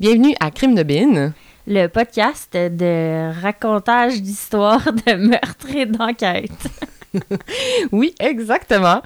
[0.00, 1.34] Bienvenue à Crime de Bin.
[1.66, 6.68] le podcast de racontage d'histoires de meurtres et d'enquêtes.
[7.92, 9.02] Oui, exactement.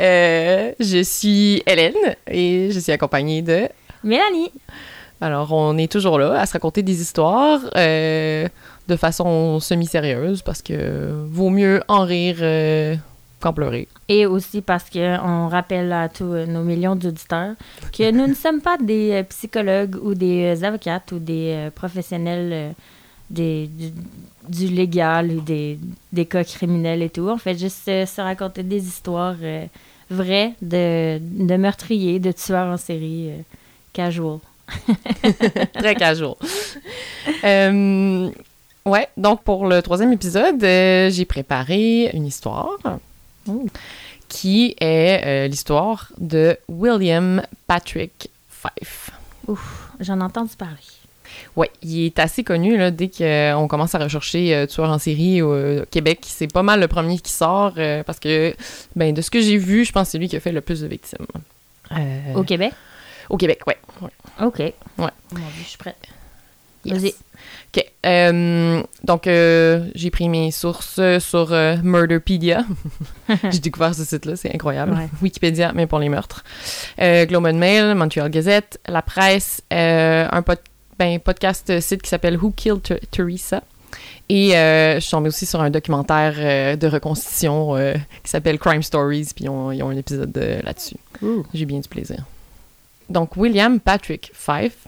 [0.00, 3.68] Euh, je suis Hélène et je suis accompagnée de...
[4.02, 4.50] Mélanie.
[5.20, 8.48] Alors, on est toujours là à se raconter des histoires euh,
[8.88, 12.96] de façon semi-sérieuse parce que vaut mieux en rire euh,
[13.50, 13.88] pleurer.
[14.08, 17.54] Et aussi parce qu'on rappelle à tous nos millions d'auditeurs
[17.96, 21.70] que nous ne sommes pas des euh, psychologues ou des euh, avocates ou des euh,
[21.70, 22.70] professionnels euh,
[23.30, 23.92] des, du,
[24.48, 25.78] du légal ou des,
[26.12, 27.28] des cas criminels et tout.
[27.28, 29.66] On fait juste euh, se raconter des histoires euh,
[30.10, 33.42] vraies de, de meurtriers, de tueurs en série euh,
[33.92, 34.38] casual.
[35.74, 36.34] Très casual.
[37.44, 38.30] Euh,
[38.86, 42.78] ouais, donc pour le troisième épisode, euh, j'ai préparé une histoire
[44.28, 49.10] qui est euh, l'histoire de William Patrick Fife.
[49.46, 50.76] Ouf, j'en ai entendu parler.
[51.56, 55.42] Ouais, il est assez connu là, dès qu'on commence à rechercher euh, tueurs en série
[55.42, 56.20] au euh, Québec.
[56.22, 58.54] C'est pas mal le premier qui sort euh, parce que,
[58.96, 60.60] ben, de ce que j'ai vu, je pense que c'est lui qui a fait le
[60.60, 61.26] plus de victimes.
[61.92, 62.72] Euh, Au Québec?
[63.28, 63.78] Au Québec, ouais.
[64.00, 64.10] ouais.
[64.46, 64.58] OK.
[64.58, 64.72] Ouais.
[64.98, 65.96] Mon Dieu, je suis prête.
[66.84, 66.98] Yes.
[67.00, 67.14] Vas-y.
[67.74, 67.84] OK.
[68.04, 72.64] euh, donc, euh, j'ai pris mes sources sur euh, Murderpedia.
[73.50, 74.92] j'ai découvert ce site-là, c'est incroyable.
[74.92, 75.08] Ouais.
[75.22, 76.44] Wikipédia, mais pour les meurtres.
[76.98, 80.58] Globe and Mail, Montreal Gazette, La Presse, un pod-
[80.98, 83.62] ben, podcast site qui s'appelle Who Killed Ter- Teresa.
[84.28, 87.74] Et je suis tombée aussi sur un documentaire de reconstitution
[88.22, 90.96] qui s'appelle Crime Stories, puis ils ont, ils ont un épisode là-dessus.
[91.54, 92.18] J'ai bien du plaisir.
[93.08, 94.86] Donc, William Patrick Fife.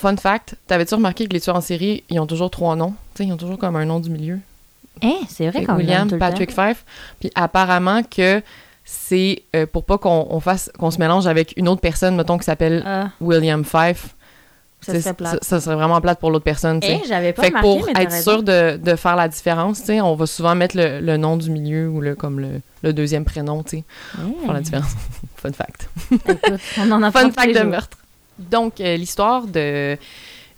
[0.00, 2.94] Fun fact, t'avais-tu remarqué que les tueurs en série, ils ont toujours trois noms?
[3.14, 4.38] Tu sais, ils ont toujours comme un nom du milieu.
[5.02, 6.84] Hein, c'est vrai qu'on William Patrick Fife.
[7.20, 8.40] Puis apparemment que
[8.84, 12.38] c'est euh, pour pas qu'on on fasse qu'on se mélange avec une autre personne, mettons,
[12.38, 12.82] qui s'appelle.
[12.86, 14.14] Ah, William Fife.
[14.80, 15.32] ça serait plate.
[15.42, 16.94] Ça, ça serait vraiment plate pour l'autre personne, sais.
[16.94, 18.30] Hein, j'avais pas Fait remarqué, pour mais être raison.
[18.32, 21.88] sûr de, de faire la différence, on va souvent mettre le, le nom du milieu
[21.88, 24.62] ou le, comme le, le deuxième prénom, tu sais, pour faire la Hein.
[24.62, 24.92] différence.
[25.36, 25.88] Fun fact.
[26.12, 27.98] Écoute, on en a Fun fact de meurtre.
[28.38, 29.96] Donc, euh, l'histoire de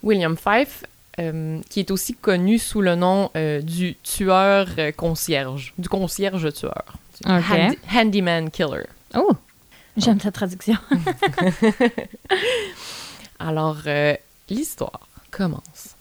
[0.03, 0.85] William Fife,
[1.19, 6.53] euh, qui est aussi connu sous le nom euh, du tueur euh, concierge, du concierge
[6.53, 6.85] tueur.
[7.23, 8.87] Du handi- handyman killer.
[9.15, 9.33] Oh,
[9.97, 10.77] j'aime ta traduction.
[13.39, 14.15] Alors, euh,
[14.49, 15.97] l'histoire commence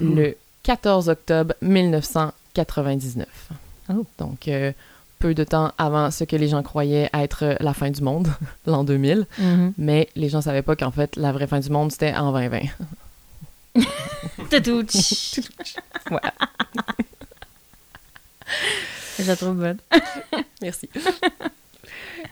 [0.00, 3.26] le 14 octobre 1999.
[3.90, 4.06] Oh.
[4.18, 4.72] Donc, euh,
[5.22, 8.26] peu de temps avant ce que les gens croyaient être la fin du monde,
[8.66, 9.26] l'an 2000.
[9.38, 9.72] Mhm.
[9.78, 12.60] Mais les gens savaient pas qu'en fait, la vraie fin du monde, c'était en 2020.
[14.50, 14.84] Toutou.
[16.10, 16.34] Voilà.
[19.18, 19.78] Je la trouve bonne.
[20.62, 20.90] Merci.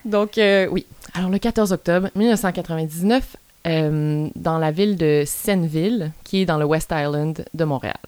[0.05, 0.84] Donc, euh, oui.
[1.15, 3.37] Alors, le 14 octobre 1999,
[3.69, 7.99] euh, dans la ville de Senneville, qui est dans le West Island de Montréal.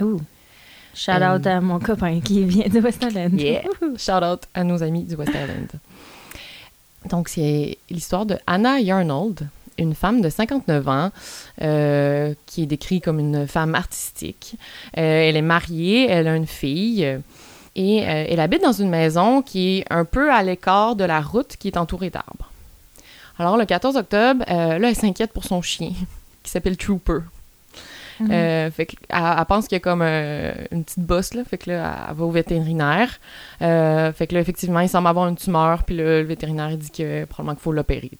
[0.00, 0.20] Ouh.
[0.94, 3.40] Shout out à mon copain qui vient de West Island.
[3.40, 3.62] Yeah!
[3.96, 5.68] Shout out à nos amis du West Island.
[7.08, 11.10] Donc, c'est l'histoire de Anna Yarnold, une femme de 59 ans
[11.62, 14.56] euh, qui est décrite comme une femme artistique.
[14.98, 17.18] Euh, elle est mariée, elle a une fille euh,
[17.76, 21.20] et euh, elle habite dans une maison qui est un peu à l'écart de la
[21.20, 22.50] route qui est entourée d'arbres.
[23.38, 25.92] Alors, le 14 octobre, euh, là, elle s'inquiète pour son chien
[26.42, 27.20] qui s'appelle Trooper.
[28.20, 28.30] Mhm.
[28.30, 31.42] Euh, fait elle, elle pense qu'il y a comme euh, une petite bosse, là.
[31.44, 33.18] Fait que là, elle va au vétérinaire.
[33.62, 35.84] Euh, fait que là, effectivement, il semble avoir une tumeur.
[35.84, 38.10] Puis là, le vétérinaire, dit que probablement qu'il faut l'opérer.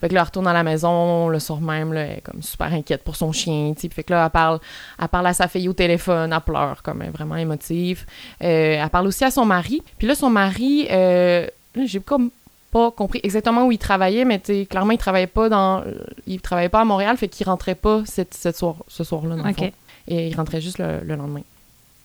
[0.00, 2.42] Fait que là, elle retourne à la maison le soir même, là, elle est comme
[2.42, 3.88] super inquiète pour son chien, tu.
[3.88, 4.58] Fait que là, elle parle,
[5.00, 8.04] elle parle à sa fille au téléphone, elle pleure, comme vraiment émotive.
[8.40, 9.80] Elle parle aussi à son mari.
[9.98, 12.30] Puis là, son mari, j'ai comme
[12.72, 15.84] pas compris exactement où il travaillait, mais clairement, il travaillait pas dans...
[16.26, 19.44] Il travaillait pas à Montréal, fait qu'il rentrait pas cette, cette soir, ce soir-là, dans
[19.44, 19.72] le fond.
[20.08, 21.42] Et il rentrait juste le, le lendemain.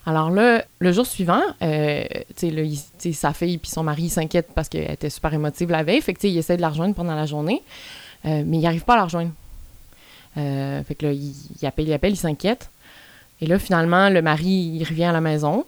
[0.05, 2.03] Alors là, le jour suivant, euh,
[2.37, 5.69] tu sais, là, il- sa fille puis son mari s'inquiètent parce qu'elle était super émotive
[5.71, 6.01] la veille.
[6.01, 7.61] Fait que, il essaie de la rejoindre pendant la journée,
[8.25, 9.31] euh, mais il n'arrive pas à la rejoindre.
[10.37, 12.69] Euh, fait que là, il, il appelle, il appelle, il s'inquiète.
[13.41, 15.65] Et là, finalement, le mari, il revient à la maison.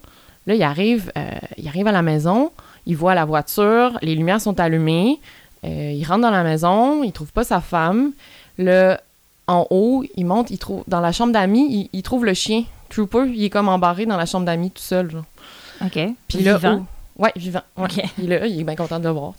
[0.48, 2.52] Là, il arrive, euh, il arrive à la maison,
[2.86, 5.20] il voit la voiture, les lumières sont allumées.
[5.66, 8.12] euh, il rentre dans la maison, il trouve pas sa femme.
[8.58, 9.00] Là,
[9.48, 12.64] en haut, il monte, il trouve dans la chambre d'amis, il, il trouve le chien.
[12.90, 15.12] Trooper, il est comme embarré dans la chambre d'amis tout seul.
[15.12, 15.24] Genre.
[15.86, 16.00] OK.
[16.28, 16.86] Puis là, Vivant.
[17.18, 17.62] oh, ouais, vivant.
[17.78, 17.86] ouais.
[17.86, 18.04] OK.
[18.18, 19.34] Il est là, il est bien content de le voir.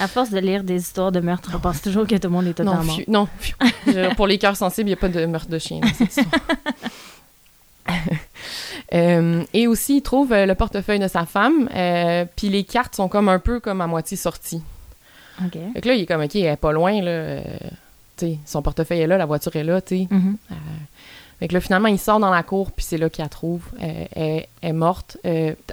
[0.00, 2.46] À force de lire des histoires de meurtre, on pense toujours que tout le monde
[2.46, 3.00] est Non, totalement mort.
[3.08, 3.28] non.
[3.38, 3.54] fiu.
[3.86, 6.08] Je- pour les cœurs sensibles, il n'y a pas de meurtre de chien dans cette
[6.16, 6.40] histoire.
[8.92, 12.94] Euh, et aussi, il trouve euh, le portefeuille de sa femme, euh, puis les cartes
[12.94, 14.62] sont comme un peu comme à moitié sorties.
[15.44, 15.58] OK.
[15.72, 17.10] Fait que là, il est comme, OK, elle est pas loin, là.
[17.10, 17.42] euh,
[18.16, 20.08] tu sais, son portefeuille est là, la voiture est là, tu sais.
[20.10, 20.36] Mhm.
[20.52, 20.54] Euh,
[21.40, 23.62] fait que là, finalement, il sort dans la cour, puis c'est là qu'il la trouve.
[23.80, 25.16] Elle est morte,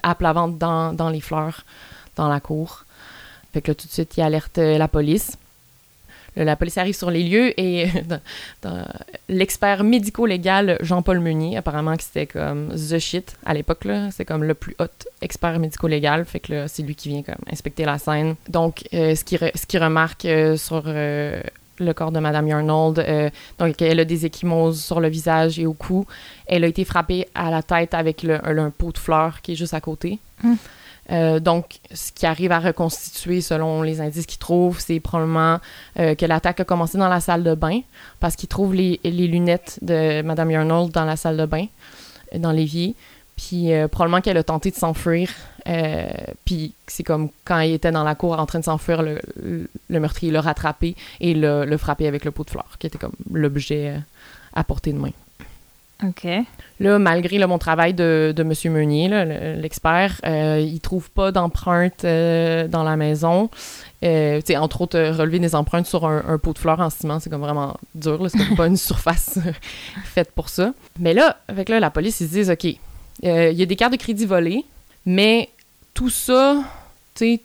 [0.01, 1.65] à plat ventre dans, dans les fleurs,
[2.15, 2.85] dans la cour.
[3.53, 5.37] Fait que là, tout de suite, il alerte la police.
[6.35, 7.87] Là, la police arrive sur les lieux et
[8.61, 8.85] dans-
[9.27, 13.85] l'expert médico-légal Jean-Paul Meunier, apparemment que c'était comme the shit à l'époque.
[14.11, 14.85] C'est comme le plus hot
[15.21, 16.25] expert médico-légal.
[16.25, 18.35] Fait que c'est lui qui vient comme inspecter la scène.
[18.49, 21.41] Donc, euh, ce qu'il re- qu'il remarque euh, sur euh,
[21.79, 25.65] le corps de Madame Yarnold, euh, donc elle a des échymoses sur le visage et
[25.65, 26.05] au cou.
[26.45, 29.73] Elle a été frappée à la tête avec un pot de fleurs qui est juste
[29.73, 30.19] à côté.
[30.43, 30.53] Hmm.
[31.09, 35.59] Euh, donc, ce qui arrive à reconstituer, selon les indices qu'ils trouvent, c'est probablement
[35.99, 37.81] euh, que l'attaque a commencé dans la salle de bain,
[38.19, 41.65] parce qu'ils trouvent les, lunettes de Madame Yarnold dans la salle de bain,
[42.33, 42.95] euh, dans l'évier.
[43.35, 45.31] Puis probablement qu'elle a tenté de s'enfuir.
[46.45, 49.67] puis c'est comme quand elle était dans la cour en train de s'enfuir, le, le-
[49.89, 52.99] le meurtrier l'a rattrapé et l'a l'a frappé avec le pot de fleurs, qui était
[52.99, 53.95] comme l'objet
[54.53, 55.09] à portée de main.
[56.03, 56.27] OK.
[56.79, 58.53] Là, malgré là, mon travail de, de M.
[58.73, 59.07] Meunier,
[59.55, 63.49] l'expert, euh, il trouve pas d'empreintes euh, dans la maison.
[64.03, 66.79] Euh, tu sais, entre autres, euh, relever des empreintes sur un, un pot de fleurs
[66.79, 68.19] en ciment, c'est comme vraiment dur.
[68.29, 69.37] C'est comme pas une surface
[70.05, 70.73] faite pour ça.
[70.99, 72.79] Mais là, avec là, la police, ils se disent, OK, il
[73.23, 74.65] y a des cartes de crédit volées,
[75.05, 75.49] mais
[75.93, 76.63] tout ça,
[77.13, 77.41] tu sais,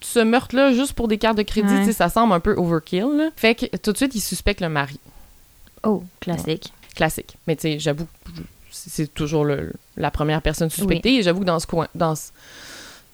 [0.00, 1.92] ce meurtre-là, juste pour des cartes de crédit, Ouais.
[1.92, 3.06] ça semble un peu overkill.
[3.16, 3.30] là.
[3.34, 5.00] Fait que tout de suite, ils suspectent le mari
[5.82, 6.72] Oh, classique.
[6.98, 7.36] Classique.
[7.46, 8.30] Mais tu sais, j'avoue, que
[8.70, 11.14] c'est toujours le- la première personne suspectée.
[11.16, 12.30] Et j'avoue que dans ce coin, dans ce,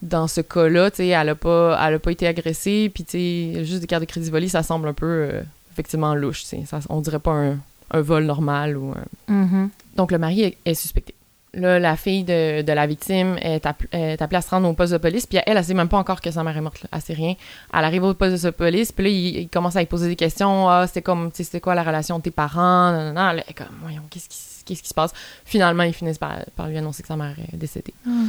[0.02, 2.90] dans ce cas-là, tu sais, elle a pas, elle a pas été agressée.
[2.92, 3.12] Puis tu
[3.54, 5.42] sais, juste des cartes de crédit volées, ça semble un peu euh,
[5.72, 6.40] effectivement louche.
[6.42, 6.62] tu sais.
[6.66, 7.58] Ça, on dirait pas un,
[7.92, 8.92] un vol normal ou.
[8.92, 9.70] un- Mhm.
[9.96, 11.14] Donc le mari est, est suspecté.
[11.56, 14.72] Là, la fille de, de la victime est, app- est appelée à se rendre au
[14.72, 16.82] poste de police, puis elle, elle sait même pas encore que sa mère est morte.
[16.82, 16.88] là.
[16.92, 17.34] Elle sait rien.
[17.72, 20.16] Elle arrive au poste de police, puis là, il, il commence à lui poser des
[20.16, 20.68] questions.
[20.68, 23.12] Ah, c'était comme, tu sais, c'était quoi la relation de tes parents?
[23.12, 23.30] Non.
[23.30, 25.12] Elle est comme, voyons, qu'est-ce qui, qu'est-ce qui se passe?
[25.44, 27.94] Finalement, ils finissent par, par lui annoncer que sa mère est décédée.
[28.04, 28.26] Mm.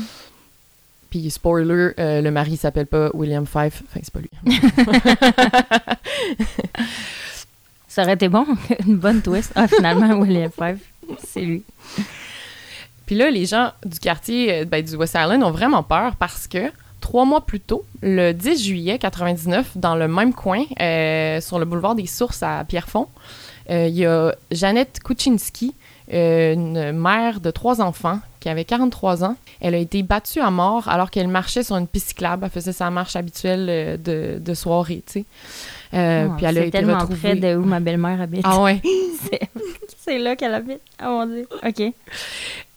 [1.09, 3.81] Puis, spoiler, euh, le mari s'appelle pas William Fife.
[3.87, 4.29] Enfin, c'est pas lui.
[7.87, 8.45] Ça aurait été bon,
[8.85, 9.53] une bonne twist.
[9.55, 10.79] Ah, finalement, William Five,
[11.25, 11.63] c'est lui.
[13.05, 16.47] Puis là, les gens du quartier euh, ben, du West Island ont vraiment peur parce
[16.47, 16.71] que
[17.01, 21.65] trois mois plus tôt, le 10 juillet 99, dans le même coin, euh, sur le
[21.65, 23.07] boulevard des Sources à Pierrefonds,
[23.69, 25.75] euh, il y a Jeannette Kuczynski,
[26.11, 29.35] une mère de trois enfants qui avait 43 ans.
[29.59, 32.45] Elle a été battue à mort alors qu'elle marchait sur une piste cyclable.
[32.45, 35.25] Elle faisait sa marche habituelle de, de soirée, tu sais.
[35.95, 37.17] Euh, Oh, puis elle a été tellement retrouvée...
[37.19, 38.41] près de où ma belle-mère habite.
[38.43, 38.81] Ah ouais.
[39.97, 40.81] C'est- là qu'elle habite.
[41.01, 41.47] Oh mon Dieu.
[41.65, 41.93] OK.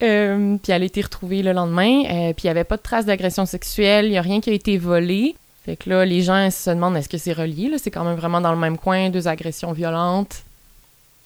[0.03, 2.05] Euh, puis elle a été retrouvée le lendemain.
[2.05, 4.07] euh, puis il n'y avait pas de traces d'agression sexuelle.
[4.07, 5.37] Il n'y a rien qui a été volé.
[5.65, 7.71] Fait que là, les gens se demandent est-ce que c'est relié.
[7.79, 10.43] C'est quand même vraiment dans le même coin, deux agressions violentes.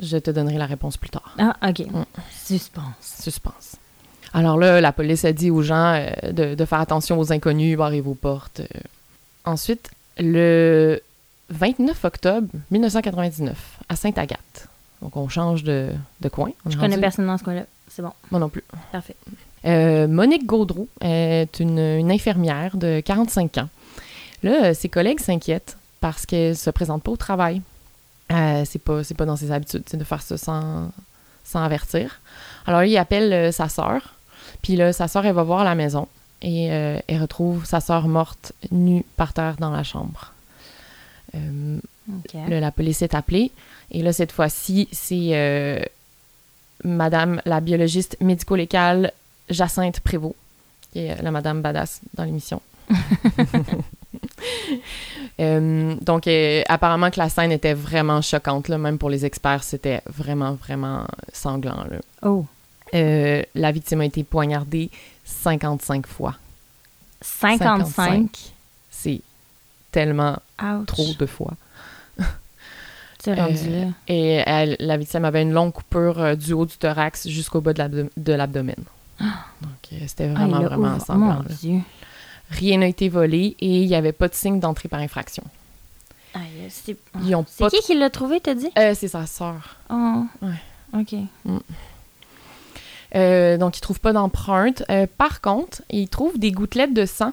[0.01, 1.37] Je te donnerai la réponse plus tard.
[1.39, 1.81] Ah, OK.
[1.87, 2.05] Mm.
[2.45, 3.19] Suspense.
[3.23, 3.77] Suspense.
[4.35, 8.01] Alors là, la police a dit aux gens de, de faire attention aux inconnus, barrer
[8.01, 8.63] vos portes.
[9.45, 11.01] Ensuite, le
[11.53, 14.69] 29 octobre 1999, à Sainte-Agathe.
[15.01, 15.91] Donc on change de,
[16.21, 16.51] de coin.
[16.67, 17.65] Je connais rendu- personne dans ce coin-là.
[17.89, 18.13] C'est bon.
[18.31, 18.65] Moi non plus.
[18.93, 19.17] Parfait.
[19.65, 23.69] Euh, Monique Gaudreau est une, une infirmière de 45 ans.
[24.43, 27.63] Là, euh, ses collègues s'inquiètent parce qu'elle se présente pas au travail.
[28.33, 30.91] Euh, c'est pas, c'est pas dans ses habitudes de faire ça sans,
[31.45, 32.21] sans avertir.
[32.67, 34.15] Alors, il appelle euh, sa sœur.
[34.63, 36.09] Puis là, sa sœur, elle va voir la maison
[36.45, 40.33] et elle retrouve sa sœur morte nue par terre dans la chambre.
[41.35, 41.79] Euh.
[42.35, 43.51] Là, la police est appelée.
[43.91, 45.83] Et là, cette fois-ci, c'est euh,
[46.85, 49.13] Madame la biologiste médico-légale
[49.49, 50.35] Jacinthe Prévost,
[50.93, 52.61] qui est euh, la Madame Badass dans l'émission.
[55.41, 56.29] Euh, donc,
[56.69, 61.07] apparemment que la scène était vraiment choquante, là, même pour les experts, c'était vraiment, vraiment
[61.33, 61.85] sanglant.
[61.91, 61.99] là.
[62.23, 62.45] Oh.
[62.93, 64.91] La victime a été poignardée
[65.25, 66.37] 55 fois.
[67.23, 68.29] 55.
[68.35, 68.51] C'est
[69.93, 70.87] tellement Ouch.
[70.87, 71.53] trop de fois.
[73.23, 73.91] C'est rendu Euh, là.
[74.09, 77.73] Et elle- la victime avait une longue coupure euh, du haut du thorax jusqu'au bas
[77.73, 78.75] de l'abdo- de l'abdomen.
[79.21, 79.31] Donc,
[79.93, 81.27] euh, c'était Ah, vraiment, l'a vraiment sanglant.
[81.27, 81.45] Mon là.
[81.61, 81.79] Dieu.
[82.51, 85.45] Rien n'a été volé et il n'y avait pas de signe d'entrée par infraction.
[86.35, 86.97] Aïe, c'est
[87.71, 88.71] qui qui l'a trouvé, t'as dit?
[88.79, 89.77] Euh, c'est sa sœur.
[89.91, 90.25] Oh.
[90.43, 91.01] Ouais.
[91.01, 91.15] OK.
[93.15, 94.83] Euh, donc, ils ne trouvent pas d'empreinte.
[94.91, 97.33] Euh, par contre, ils trouvent des gouttelettes de sang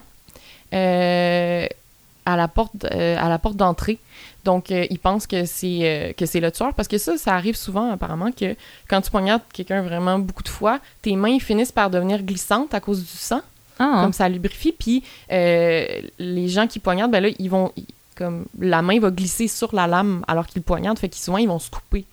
[2.31, 3.99] à la porte, euh, à la porte d'entrée.
[4.45, 7.33] Donc, euh, ils pensent que c'est euh, que c'est le tueur parce que ça, ça
[7.35, 8.55] arrive souvent apparemment que
[8.87, 12.79] quand tu poignardes quelqu'un vraiment beaucoup de fois, tes mains finissent par devenir glissantes à
[12.79, 13.41] cause du sang.
[13.81, 14.01] Ah.
[14.03, 14.73] comme ça lubrifie.
[14.73, 15.85] Puis euh,
[16.19, 19.73] les gens qui poignardent, ben là, ils vont, ils- comme la main va glisser sur
[19.73, 20.99] la lame alors qu'ils poignardent.
[20.99, 22.05] Fait qu'ils souvent, ils vont se couper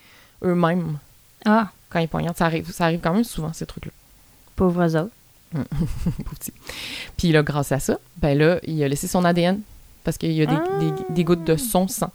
[0.45, 0.99] eux-mêmes
[1.45, 2.37] Ah, quand ils poignardent.
[2.37, 3.91] Ça arrive, ça arrive quand même souvent, ces trucs-là.
[4.55, 5.11] pauvres autres.
[7.17, 9.61] Puis là, grâce à ça, ben là, il a laissé son ADN
[10.07, 10.79] parce qu'il y a des, Ah.
[10.81, 12.11] des- des gouttes de son sang.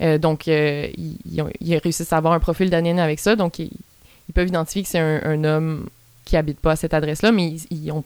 [0.00, 3.36] Euh, donc, euh, ils, ils ont, ils réussissent à avoir un profil d'ADN avec ça.
[3.36, 3.70] Donc, ils,
[4.28, 5.88] ils peuvent identifier que c'est un, un homme
[6.24, 8.02] qui habite pas à cette adresse-là, mais ils, ils ont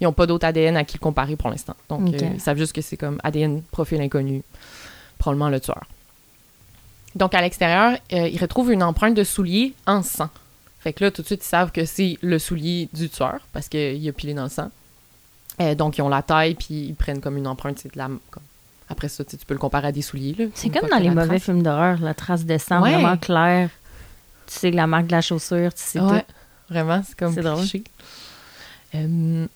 [0.00, 1.74] ils ont pas d'autre ADN à qui le comparer pour l'instant.
[1.88, 4.42] Donc, euh, ils savent juste que c'est comme ADN profil inconnu,
[5.18, 5.84] probablement le tueur.
[7.14, 10.28] Donc, à l'extérieur, euh, ils retrouvent une empreinte de soulier en sang.
[10.80, 13.68] Fait que là, tout de suite, ils savent que c'est le soulier du tueur parce
[13.68, 14.70] qu'il a pilé dans le sang.
[15.60, 18.08] Euh, donc, ils ont la taille, puis ils prennent comme une empreinte, c'est de la...
[18.30, 18.42] comme-
[18.90, 20.34] Après ça, tu peux le comparer à des souliers.
[20.38, 20.44] là.
[20.54, 22.92] C'est comme dans les mauvais trace- films d'horreur, la trace de sang Ouais.
[22.94, 23.68] vraiment claire.
[24.46, 26.26] Tu sais que la marque de la chaussure, tu sais Ouais, tout.
[26.70, 27.58] vraiment, c'est comme C'est drôle.
[27.58, 27.84] cliché.
[28.94, 29.46] Euh,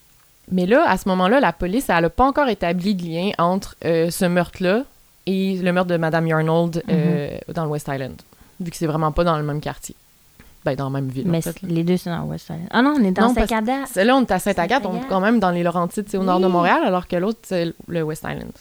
[0.50, 3.76] mais là, à ce moment-là, la police, elle n'a pas encore établi de lien entre
[3.84, 4.84] euh, ce meurtre-là
[5.26, 7.54] et le meurtre de Madame Yarnold euh, Mhm.
[7.54, 8.20] dans le West Island,
[8.60, 9.94] vu que c'est vraiment pas dans le même quartier.
[10.64, 11.60] Ben, dans la même ville, Mais en fait.
[11.62, 11.68] là.
[11.70, 12.68] les deux sont dans West Island.
[12.70, 13.34] Ah non, on est dans.
[13.34, 15.08] C'est Là, on est à Sainte-Agathe, donc Sainte-Agathe.
[15.08, 16.46] quand même dans les Laurentides, c'est au nord de.
[16.46, 18.52] Montréal, alors que l'autre, c'est le West Island.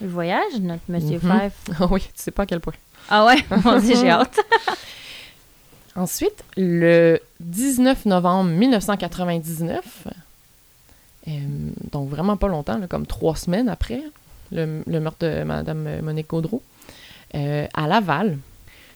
[0.00, 1.40] Le voyage, notre monsieur Mhm.
[1.40, 1.76] Fife.
[1.80, 2.72] Ah oui, tu sais pas à quel point.
[3.08, 4.38] Ah ouais, on dit j'ai hâte.
[5.96, 10.06] Ensuite, le 19 novembre 1999,
[11.28, 11.30] euh,
[11.90, 14.00] donc vraiment pas longtemps, là, comme trois semaines après
[14.52, 16.62] le, le meurtre de Mme Monique Gaudreau,
[17.34, 18.38] euh, à Laval,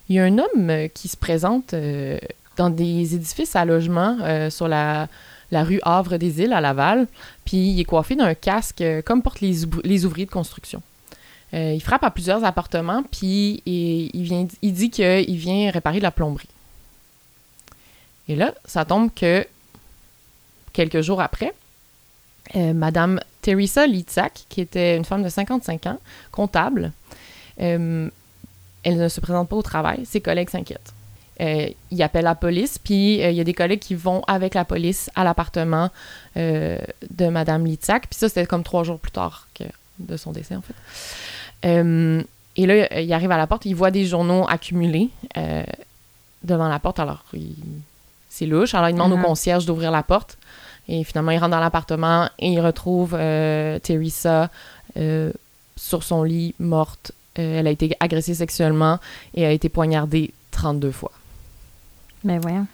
[0.08, 2.18] il y a un homme euh, qui se présente euh,
[2.56, 4.16] dans des édifices à logement
[4.48, 5.08] sur la,
[5.50, 7.08] la rue Havre des Îles à Laval,
[7.44, 10.80] puis il est coiffé d'un casque comme portent les ouvriers de construction.
[11.54, 16.00] Euh, il frappe à plusieurs appartements, puis il, il vient, il dit qu'il vient réparer
[16.00, 16.48] la plomberie.
[18.28, 19.46] Et là, ça tombe que
[20.72, 21.54] quelques jours après,
[22.56, 25.98] euh, Madame Teresa Litzak, qui était une femme de 55 ans,
[26.32, 26.92] comptable,
[27.60, 28.08] euh,
[28.82, 30.04] elle ne se présente pas au travail.
[30.04, 30.92] Ses collègues s'inquiètent.
[31.40, 34.54] Euh, il appelle la police, puis euh, il y a des collègues qui vont avec
[34.54, 35.90] la police à l'appartement
[36.36, 38.08] de Madame Litzak.
[38.08, 39.64] Puis ça, c'était comme trois jours plus tard que
[39.98, 40.74] de son décès, en fait.
[41.64, 42.22] Euh,
[42.56, 45.62] et là, il arrive à la porte, il voit des journaux accumulés euh,
[46.42, 46.98] devant la porte.
[47.00, 47.54] Alors, il-
[48.28, 48.74] c'est louche.
[48.74, 50.38] Alors, il demande au concierge d'ouvrir la porte.
[50.88, 54.50] Et finalement, il rentre dans l'appartement et il retrouve euh, Teresa
[54.96, 55.32] euh,
[55.76, 57.12] sur son lit, morte.
[57.36, 58.98] Elle a été agressée sexuellement
[59.34, 61.10] et a été poignardée 32 fois.
[62.22, 62.66] Mais Ben voyons.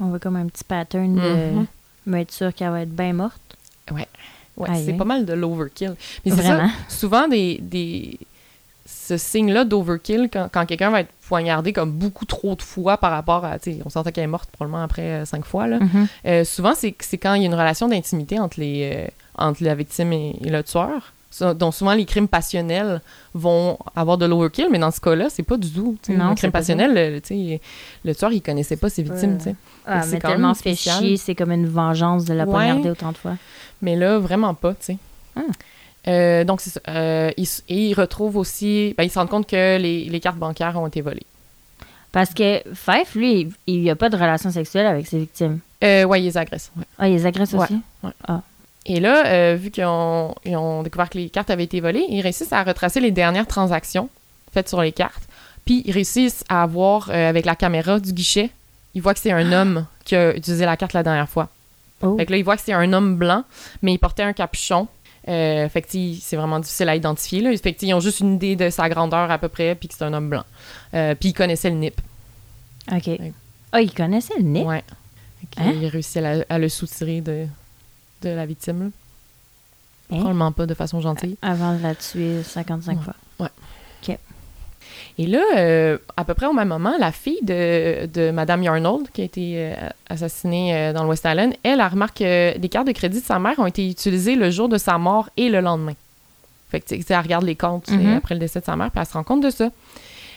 [0.00, 1.66] On voit comme un petit pattern de Mhm.
[2.06, 3.56] me être sûr qu'elle va être bien morte.
[3.90, 4.08] Ouais,
[4.66, 5.94] Aïe, c'est pas mal de l'overkill.
[6.24, 8.18] Mais c'est ça, souvent des, des
[8.86, 13.10] ce signe-là d'overkill quand, quand quelqu'un va être poignardé comme beaucoup trop de fois par
[13.10, 15.78] rapport à, tu sais, on s'entend qu'elle est morte probablement après euh, cinq fois là.
[15.80, 16.06] Mhm.
[16.26, 19.64] Euh, souvent c'est c'est quand il y a une relation d'intimité entre les euh, entre
[19.64, 21.12] la victime et, et le tueur.
[21.34, 23.00] Ça, donc souvent les crimes passionnels
[23.32, 25.96] vont avoir de l'overkill, mais dans ce cas-là c'est pas du tout.
[26.10, 27.20] Non, un crime pas passionnel, le,
[28.04, 29.54] le tueur il connaissait pas ses victimes, Ouais.
[29.86, 30.98] Ah, c'est tellement fait spécial.
[31.02, 32.50] chier, c'est comme une vengeance de la Ouais.
[32.50, 33.36] poignarder autant de fois.
[33.80, 34.96] Mais là, vraiment pas, tu sais.
[35.34, 35.40] Ah.
[36.08, 36.80] Euh, donc, c'est ça.
[36.88, 38.94] Euh, ils, s- et ils retrouvent aussi...
[38.98, 41.24] Ben, ils se rendent compte que les, les cartes bancaires ont été volées.
[42.12, 45.60] Parce que Fife, lui, il n'y a pas de relation sexuelle avec ses victimes.
[45.82, 46.70] Euh, ouais, ils les agressent.
[46.76, 46.84] ouais.
[46.98, 47.60] Ah, il les agresse Ouais.
[47.64, 47.80] aussi?
[48.86, 52.04] Et là, euh, vu qu'ils ont, ils ont découvert que les cartes avaient été volées,
[52.08, 54.08] ils réussissent à retracer les dernières transactions
[54.52, 55.22] faites sur les cartes.
[55.64, 58.50] Puis, ils réussissent à voir euh, avec la caméra du guichet,
[58.94, 61.48] ils voient que c'est un homme qui a utilisé la carte la dernière fois.
[62.02, 62.16] Oh.
[62.16, 63.44] Fait que là, ils voient que c'est un homme blanc,
[63.80, 64.88] mais il portait un capuchon.
[65.28, 65.88] Euh, fait que
[66.20, 67.40] c'est vraiment difficile à identifier.
[67.40, 67.56] Là.
[67.56, 69.94] Fait que ils ont juste une idée de sa grandeur à peu près, puis que
[69.94, 70.44] c'est un homme blanc.
[70.94, 72.00] Euh, puis ils connaissaient le NIP.
[72.90, 73.08] OK.
[73.70, 74.64] Ah, il connaissait le nez?
[74.64, 74.82] Ouais.
[75.56, 75.72] Hein?
[75.74, 77.46] Il a réussi à, à le soutirer de,
[78.22, 78.80] de la victime.
[78.80, 78.86] là.
[80.10, 80.16] Hein?
[80.18, 81.36] Probablement pas de façon gentille.
[81.42, 83.04] Avant de la tuer 55 Ouais.
[83.04, 83.48] fois.
[85.18, 89.10] Et là, euh, à peu près au même moment, la fille de, de Madame Yarnold,
[89.12, 89.74] qui a été euh,
[90.08, 93.24] assassinée euh, dans le West Island, elle, elle remarque que les cartes de crédit de
[93.24, 95.94] sa mère ont été utilisées le jour de sa mort et le lendemain.
[96.70, 98.16] Fait que, tu sais, elle regarde les comptes Mhm.
[98.16, 99.68] après le décès de sa mère, puis elle se rend compte de ça.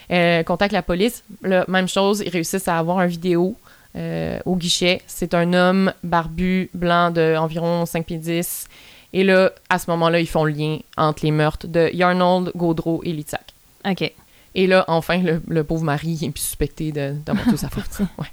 [0.09, 1.23] Elle contacte la police.
[1.41, 3.55] Là, même chose, ils réussissent à avoir une vidéo
[3.95, 5.01] euh, au guichet.
[5.07, 8.67] C'est un homme barbu, blanc de environ 5 pieds 10.
[9.13, 13.01] Et là, à ce moment-là, ils font le lien entre les meurtres de Yarnold, Gaudreau
[13.05, 13.45] et Litzak.
[13.89, 14.11] OK.
[14.57, 17.83] Et là, enfin, le, le pauvre mari est plus suspecté de- d'avoir tué sa femme.
[18.17, 18.25] Ouais.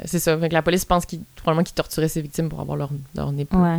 [0.00, 0.36] Euh, C'est ça.
[0.38, 3.30] Fait que la police pense qu'il probablement qu'il torturait ses victimes pour avoir leur, leur
[3.32, 3.46] nez.
[3.52, 3.78] Ouais.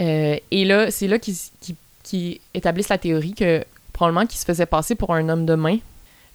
[0.00, 1.36] Euh, et là, c'est là qu'ils
[2.54, 5.78] établissent la théorie que probablement qu'il se faisait passer pour un homme de main.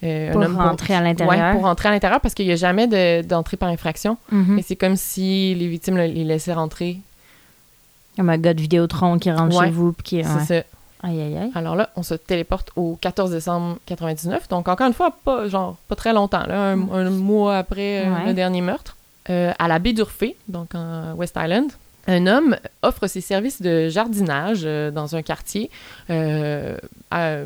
[0.06, 1.36] Euh, Pour un homme rentrer à l'intérieur.
[1.48, 4.18] Ouais, pour rentrer à l'intérieur parce qu'il n'y a jamais de- d'entrée par infraction.
[4.32, 4.56] Mhm.
[4.56, 6.98] Mais c'est comme si les victimes le- les laissaient rentrer.
[8.18, 9.66] Comme un gars de Vidéotron qui rentre Ouais.
[9.66, 9.92] chez vous.
[9.94, 10.24] Puis qui, ouais.
[10.24, 10.64] C'est ça.
[11.04, 11.52] Aïe, aïe, aïe.
[11.54, 14.48] Alors là, on se téléporte au 14 décembre 99.
[14.48, 18.26] Donc, encore une fois, pas, genre, pas très longtemps, là, un, un mois après euh,
[18.28, 18.96] le dernier meurtre.
[19.30, 21.72] Euh, à la baie d'Urfé, donc en West Island,
[22.08, 25.70] un homme offre ses services de jardinage dans un quartier.
[27.12, 27.38] À-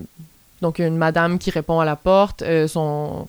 [0.61, 3.27] donc, une madame qui répond à la porte, euh, son,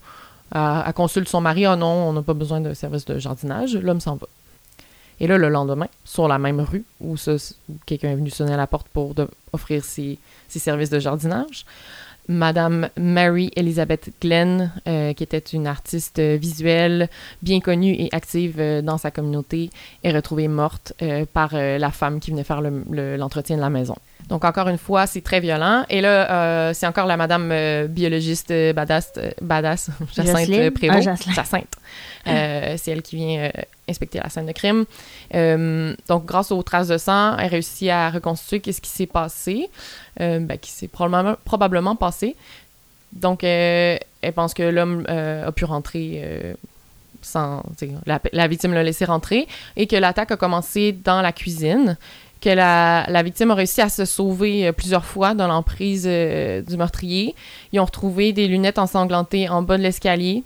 [0.54, 1.64] elle, consulte son mari.
[1.66, 3.76] Ah non, on n'a pas besoin de service de jardinage.
[3.76, 4.26] L'homme s'en va.
[5.20, 7.36] Et là, le lendemain, sur la même rue où, où
[7.86, 9.14] quelqu'un est venu sonner à la porte pour
[9.52, 10.18] offrir ses,
[10.48, 11.66] services de jardinage,
[12.28, 17.08] Madame Mary Elizabeth Glenn, euh, qui était une artiste visuelle
[17.42, 19.70] bien connue et active euh, dans sa communauté,
[20.04, 20.94] est retrouvée morte
[21.32, 23.96] par la femme qui venait faire le- le- l'entretien de la maison.
[24.28, 25.84] Donc, encore une fois, c'est très violent.
[25.88, 31.08] Et là, euh, c'est encore la madame euh, biologiste euh, badass, badass Jacinthe Prévost.
[31.08, 31.32] Ah.
[31.32, 31.74] Jacinthe.
[32.26, 33.50] Euh, c'est elle qui vient
[33.88, 34.84] inspecter la scène de crime.
[36.08, 39.68] Donc, grâce aux traces de sang, elle réussit à reconstituer qu'est-ce qui s'est passé,
[40.18, 42.36] ben, qui s'est probablement, probablement passé.
[43.12, 43.98] Donc, elle
[44.34, 46.54] pense que l'homme a pu rentrer
[47.22, 47.62] sans...
[48.04, 51.96] la victime l'a laissé rentrer et que l'attaque a commencé dans la cuisine,
[52.40, 56.62] que la, la victime a réussi à se sauver euh, plusieurs fois dans l'emprise euh,
[56.62, 57.34] du meurtrier.
[57.72, 60.42] Ils ont retrouvé des lunettes ensanglantées en bas de l'escalier.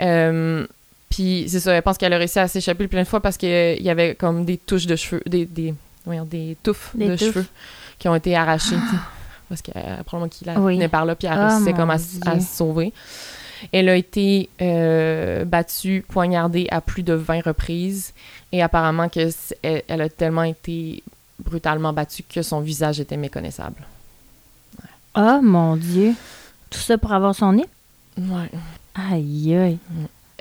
[0.00, 0.66] Euh,
[1.10, 3.80] puis c'est ça, elle pense qu'elle a réussi à s'échapper plein de fois parce qu'il
[3.82, 7.32] y avait comme des touches de cheveux, des, des, voyons, des touffes Des de touffes.
[7.32, 7.46] cheveux
[7.98, 8.76] qui ont été arrachées.
[8.76, 8.96] sais.
[9.48, 10.88] Parce qu'elle probablement qu'il la Oui.
[10.88, 12.92] par là, puis elle Ah, réussissait comme à, se sauver.
[13.72, 18.12] Elle a été euh, battue, poignardée à plus de 20 reprises.
[18.52, 19.28] Et apparemment que
[19.62, 21.02] elle a tellement été
[21.44, 23.82] brutalement battue que son visage était méconnaissable.
[25.14, 26.14] Oh mon Dieu.
[26.70, 27.66] Tout ça pour avoir son nez?
[28.18, 28.50] Ouais.
[28.94, 29.78] Aïe, aïe.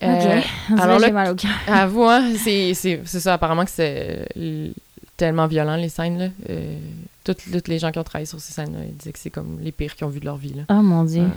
[0.03, 0.43] Euh, ok.
[0.71, 1.51] On alors là- mal au cœur.
[1.67, 3.33] Avoue, hein, c'est c'est- c'est ça.
[3.35, 4.69] Apparemment que c'est euh,
[5.17, 6.17] tellement violent, les scènes.
[6.19, 6.27] Là.
[6.49, 6.77] Euh,
[7.23, 9.57] toutes, toutes les gens qui ont travaillé sur ces scènes ils disaient que c'est comme
[9.61, 10.53] les pires qu'ils ont vu de leur vie.
[10.53, 10.63] Là.
[10.69, 11.23] Oh mon Dieu.
[11.23, 11.29] Ouais.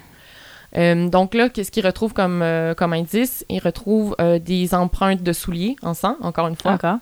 [0.77, 3.43] Euh, donc là, qu'est-ce qu'ils retrouvent comme, euh, comme indice?
[3.49, 6.73] Ils retrouvent euh, des empreintes de souliers en sang, encore une fois.
[6.73, 6.99] Encore.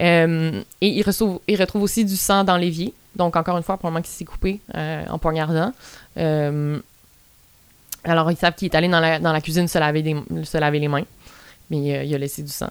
[0.00, 2.92] Euh, et ils, reçoivent- ils retrouvent aussi du sang dans l'évier.
[3.16, 5.72] Donc, encore une fois, probablement qu'il s'est coupé euh, en poignardant.
[6.16, 6.78] Euh,
[8.04, 10.56] alors, ils savent qu'il est allé dans la, dans la cuisine se laver, des- se
[10.58, 11.04] laver les mains,
[11.70, 12.70] mais il a laissé du sang.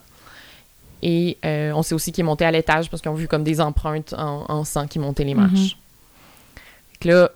[1.04, 3.60] Et on sait aussi qu'il est monté à l'étage parce qu'ils ont vu comme des
[3.62, 5.52] empreintes en, en sang qui montaient les marches.
[5.52, 6.62] Mhm.
[6.94, 7.30] Fait que là,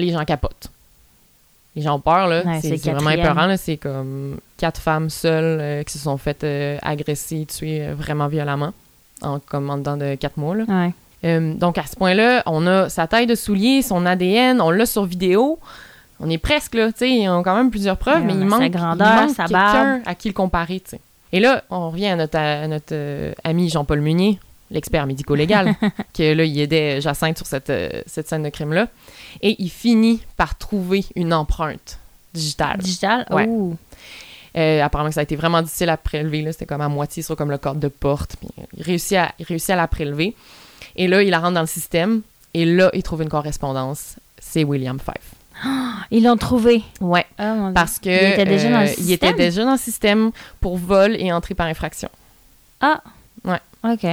[0.00, 0.68] les gens capotent.
[1.74, 2.42] Les gens ont peur, là.
[2.44, 3.56] Ouais, c'est vraiment épeurant, là.
[3.56, 6.44] C'est comme quatre femmes seules qui se sont faites
[6.82, 8.74] agresser, tuer vraiment violemment,
[9.22, 10.64] en, comme en dedans de quatre mois, là.
[10.68, 10.92] Ouais.
[11.24, 14.86] Euh, donc, à ce point-là, on a sa taille de soulier, son ADN, on l'a
[14.86, 15.58] sur vidéo.
[16.20, 18.70] On est presque, là, tu sais, ils ont quand même plusieurs preuves, mais il manque,
[18.70, 21.00] grandeur, il manque sa quelqu'un à qui le comparer, tu sais.
[21.32, 24.38] Et là, on revient à notre, à notre euh, ami Jean-Paul Munier,
[24.70, 25.74] l'expert médico-légal,
[26.14, 28.88] que là, il aidait Jacinthe sur cette, euh, cette scène de crime-là.
[29.40, 31.98] Et il finit par trouver une empreinte
[32.34, 32.78] digitale.
[32.78, 33.26] Digital?
[33.30, 33.46] Ouais.
[33.48, 33.74] Oh.
[34.56, 36.44] Euh, apparemment que ça a été vraiment difficile à prélever.
[36.52, 38.36] C'était comme à moitié sur comme le cadre de porte.
[38.36, 40.34] Puis euh, il, réussit à, il réussit à la prélever.
[40.96, 42.22] Et là, il la rentre dans le système.
[42.54, 44.16] Et là, il trouve une correspondance.
[44.38, 45.34] C'est William Fife.
[46.10, 46.82] Ils l'ont trouvé.
[47.00, 47.24] Ouais.
[47.38, 47.74] Oh mon Dieu.
[47.74, 49.36] Parce que Il était déjà dans le euh, il était système?
[49.36, 52.10] déjà dans le système pour vol et entrée par infraction.
[53.84, 54.06] OK.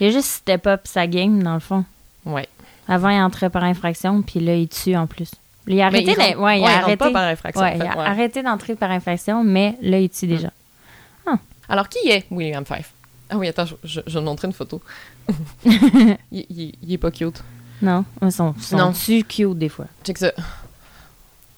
[0.00, 1.84] Il a juste step up sa game, dans le fond.
[2.24, 2.48] Ouais.
[2.88, 5.30] Avant, il entrait par infraction, puis là, il tue en plus.
[5.68, 7.62] Il a Mais arrêté, il ouais, il a ouais, arrêté, pas par infraction.
[7.62, 10.50] ouais, en fait, il a arrêté d'entrer par infraction, mais là, il tue déjà.
[11.70, 12.92] Alors, qui est William Fife?
[13.28, 14.80] Ah oui, attends, je, je- vais te montrer une photo.
[15.66, 17.42] il, il- il est pas cute.
[17.82, 18.92] Non, ils sont, sont Non.
[18.92, 19.84] tu cute des fois.
[20.02, 20.32] Check ça.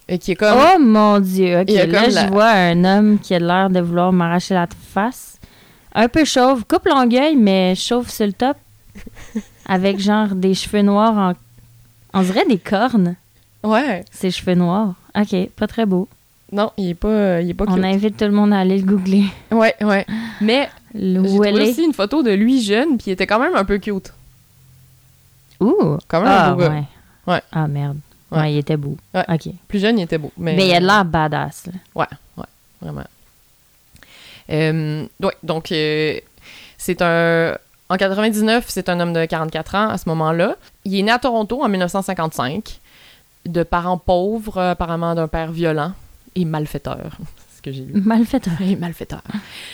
[0.09, 0.59] Et qui est comme...
[0.59, 1.67] Oh mon Dieu, OK.
[1.69, 4.55] Il y a Là, je la- vois un homme qui a l'air de vouloir m'arracher
[4.55, 5.39] la face.
[5.95, 8.57] Un peu chauve, coupe longueuil, mais chauve sur le top.
[9.67, 11.33] avec genre des cheveux noirs en...
[12.19, 13.15] On dirait des cornes,
[13.63, 14.05] Ouais.
[14.11, 14.95] ses cheveux noirs.
[15.15, 16.09] OK, pas très beau.
[16.53, 17.75] Non, il est pas, il est pas cute.
[17.79, 19.25] On invite tout le monde à aller le googler.
[19.53, 20.05] Ouais, ouais.
[20.41, 23.65] Mais j'ai trouvé aussi une photo de lui jeune, puis il était quand même un
[23.65, 24.13] peu cute.
[25.61, 25.99] Ouh!
[26.09, 26.71] Quand même ah, un beau gars.
[26.71, 26.85] ouais.
[27.27, 27.43] Ouais.
[27.53, 27.99] Ah, merde.
[28.33, 28.53] Ouais, Ouais.
[28.55, 28.97] il était beau.
[29.15, 29.25] Ouais.
[29.29, 29.53] OK.
[29.69, 30.33] Plus jeune, il était beau.
[30.39, 31.67] Mais, Mais il a de l'air badass.
[31.95, 32.09] là.
[32.81, 33.05] Vraiment.
[34.51, 36.19] Euh, ouais, donc, euh,
[36.79, 37.57] c'est un...
[37.89, 40.57] En 99, c'est un homme de 44 ans à ce moment-là.
[40.85, 42.81] Il est né à Toronto en 1955,
[43.47, 45.93] de parents pauvres, euh, apparemment d'un père violent
[46.35, 47.17] et malfaiteur.
[47.49, 48.01] C'est ce que j'ai lu.
[48.05, 48.55] Malfaiteur.
[48.63, 49.23] Et malfaiteur.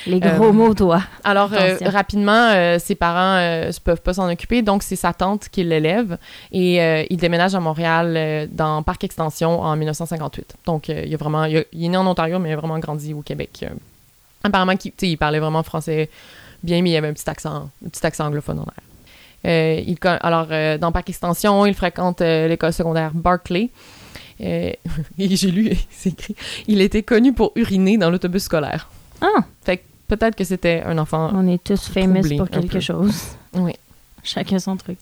[0.06, 1.02] Les gros Euh, mots, toi.
[1.24, 5.48] Alors, euh, rapidement, euh, ses parents ne peuvent pas s'en occuper, donc c'est sa tante
[5.48, 6.18] qui l'élève
[6.52, 10.56] et il déménage à Montréal dans Parc Extension en 1958.
[10.64, 12.78] Donc, il, a vraiment, il, a- il est né en Ontario, mais il a vraiment
[12.80, 13.64] grandi au Québec.
[14.42, 16.08] Apparemment, sais, il parlait vraiment français
[16.62, 18.74] bien, mais il avait un petit accent, un petit accent anglophone en l'air.
[19.46, 23.70] Euh, il, alors, euh, dans Parc Extension, il fréquente euh, l'école secondaire Barclay.
[24.38, 24.78] Et
[25.16, 28.88] j'ai lu, c'est écrit, il était connu pour uriner dans l'autobus scolaire.
[29.20, 29.44] Ah,
[30.08, 31.30] Peut-être que c'était un enfant.
[31.34, 33.14] on est tous famous pour quelque chose.
[33.54, 33.72] Oui.
[34.22, 34.98] Chacun son truc.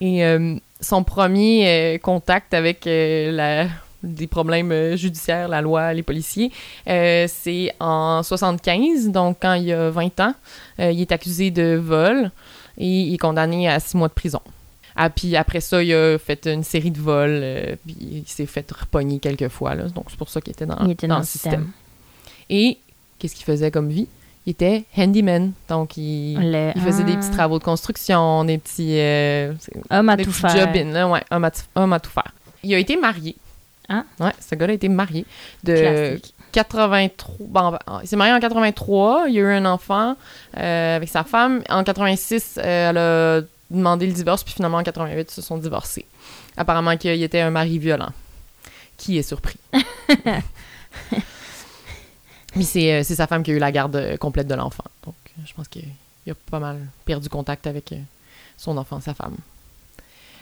[0.00, 3.66] Et euh, son premier euh, contact avec euh, la,
[4.02, 6.50] des problèmes judiciaires, la loi, les policiers,
[6.86, 10.34] c'est en 75, donc quand il a 20 ans.
[10.78, 12.30] Il est accusé de vol
[12.78, 14.40] et il est condamné à six mois de prison.
[14.96, 18.46] Ah, puis après ça, il a fait une série de vols, euh, puis il s'est
[18.46, 21.20] fait repogner quelques fois, là, donc c'est pour ça qu'il était dans, était dans, le
[21.20, 21.70] le système.
[22.50, 22.78] Et
[23.18, 24.08] qu'est-ce qu'il faisait comme vie?
[24.46, 27.16] Il était handyman, donc il, Le- il faisait des Ah.
[27.16, 28.98] petits travaux de construction, des petits...
[28.98, 29.52] euh,
[29.90, 30.50] Homme à des tout faire.
[30.56, 32.32] job-in, là, ouais, homme à, t- homme à tout faire.
[32.64, 33.36] Il a été marié.
[33.90, 34.04] Ah.
[34.20, 35.24] Ouais, ce gars-là a été marié
[35.64, 36.34] de Classique.
[36.58, 37.36] 83.
[37.40, 40.16] Bon, ben, il s'est marié en 83, il a eu un enfant
[40.56, 41.62] euh, avec sa femme.
[41.68, 45.58] En 86, euh, elle a demandé le divorce, puis finalement en 88, ils se sont
[45.58, 46.04] divorcés.
[46.56, 48.10] Apparemment qu'il était un mari violent.
[48.96, 49.58] Qui est surpris?
[52.56, 54.82] Mais c'est euh, c'est sa femme qui a eu la garde complète de l'enfant.
[55.04, 55.14] Donc,
[55.46, 55.84] je pense qu'il
[56.28, 57.94] a pas mal perdu contact avec
[58.56, 59.36] son enfant, sa femme.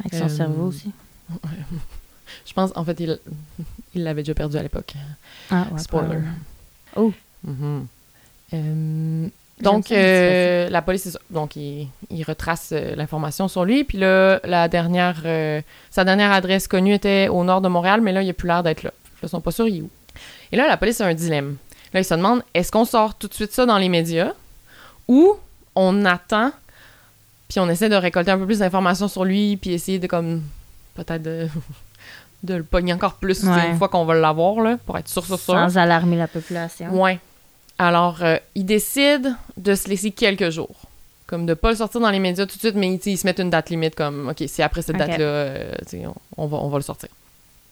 [0.01, 0.91] Avec son cerveau aussi.
[2.47, 3.19] Je pense, en fait, il
[3.95, 4.95] il l'avait déjà perdu à l'époque.
[5.51, 6.19] Ah, ouais, Spoiler.
[6.97, 7.13] Oh.
[7.45, 7.87] Mhm.
[8.55, 9.29] Euh,
[9.61, 13.85] donc, euh, la police, donc, il, il retrace euh, l'information sur lui.
[13.85, 15.23] Puis là, la dernière,
[15.91, 18.63] sa dernière adresse connue était au nord de Montréal, mais là, il a plus l'air
[18.63, 18.93] d'être là.
[19.23, 19.91] Ils sont pas sûrs, il est où.
[20.53, 21.57] Et là, la police a un dilemme.
[21.93, 24.33] Là, ils se demandent, est-ce qu'on sort tout de suite ça dans les médias
[25.09, 25.37] ou
[25.75, 26.53] on attend
[27.49, 30.43] puis on essaie de récolter un peu plus d'informations sur lui puis essayer de, comme,
[30.95, 31.49] peut-être de,
[32.43, 33.71] de le pogner encore plus Ouais.
[33.71, 35.55] une fois qu'on va l'avoir, là, pour être sûr, sûr, sûr.
[35.55, 36.89] Sans alarmer la population.
[37.01, 37.19] Ouais.
[37.79, 40.77] Alors, euh, ils décident de se laisser quelques jours.
[41.27, 43.27] Comme de pas le sortir dans les médias tout de suite, mais sais, ils se
[43.27, 45.73] mettent une date limite comme, OK, c'est après cette date-là, euh,
[46.05, 47.09] on, on va, on va le sortir.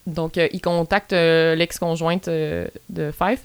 [0.06, 2.70] Donc, euh, ils contactent euh, l'ex-conjointe de
[3.12, 3.40] Fife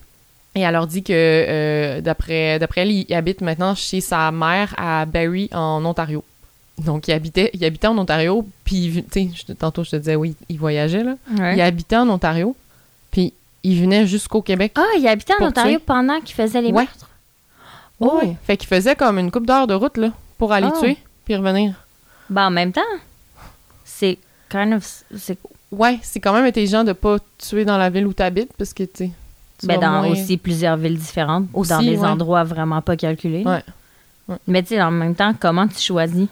[0.55, 5.05] et elle leur dit que, d'après d'après elle, il habite maintenant chez sa mère à
[5.05, 6.23] Barrie, en Ontario.
[6.85, 10.35] Donc, il habitait, il habitait en Ontario, puis, tu sais, tantôt, je te disais, oui,
[10.49, 11.15] il voyageait, là.
[11.37, 11.55] Ouais.
[11.55, 12.55] Il habitait en Ontario,
[13.11, 15.83] puis il venait jusqu'au Québec Ah, il habitait en Ontario tuer.
[15.85, 16.83] pendant qu'il faisait les Ouais.
[16.83, 17.09] meurtres?
[17.99, 18.21] Oh.
[18.23, 18.35] Oh.
[18.43, 20.79] Fait qu'il faisait comme une coupe d'heures de route, là, pour aller Oh.
[20.79, 21.73] tuer, puis revenir.
[22.29, 22.81] Ben, en même temps,
[23.85, 24.17] c'est
[24.49, 25.03] kind of...
[25.17, 25.37] C'est
[25.71, 28.83] Ouais, c'est quand même intelligent de pas tuer dans la ville où t'habites, parce que,
[28.83, 29.11] tu sais...
[29.67, 32.07] ben, dans moins- aussi plusieurs villes différentes, Aussi, dans des ouais.
[32.07, 33.43] endroits vraiment pas calculés.
[33.45, 33.61] Ouais.
[34.27, 34.37] Ouais.
[34.47, 36.27] Mais tu sais, en même temps, comment tu choisis?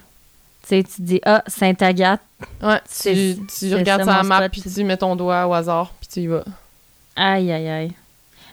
[0.67, 2.19] Tu sais, tu dis, ah, Sainte-Agathe,
[2.61, 5.93] Ouais, C'est- tu, tu regardes ça, mon map, puis tu mets ton doigt au hasard,
[5.99, 6.43] puis tu y vas.
[7.15, 7.91] aïe, aïe, aïe.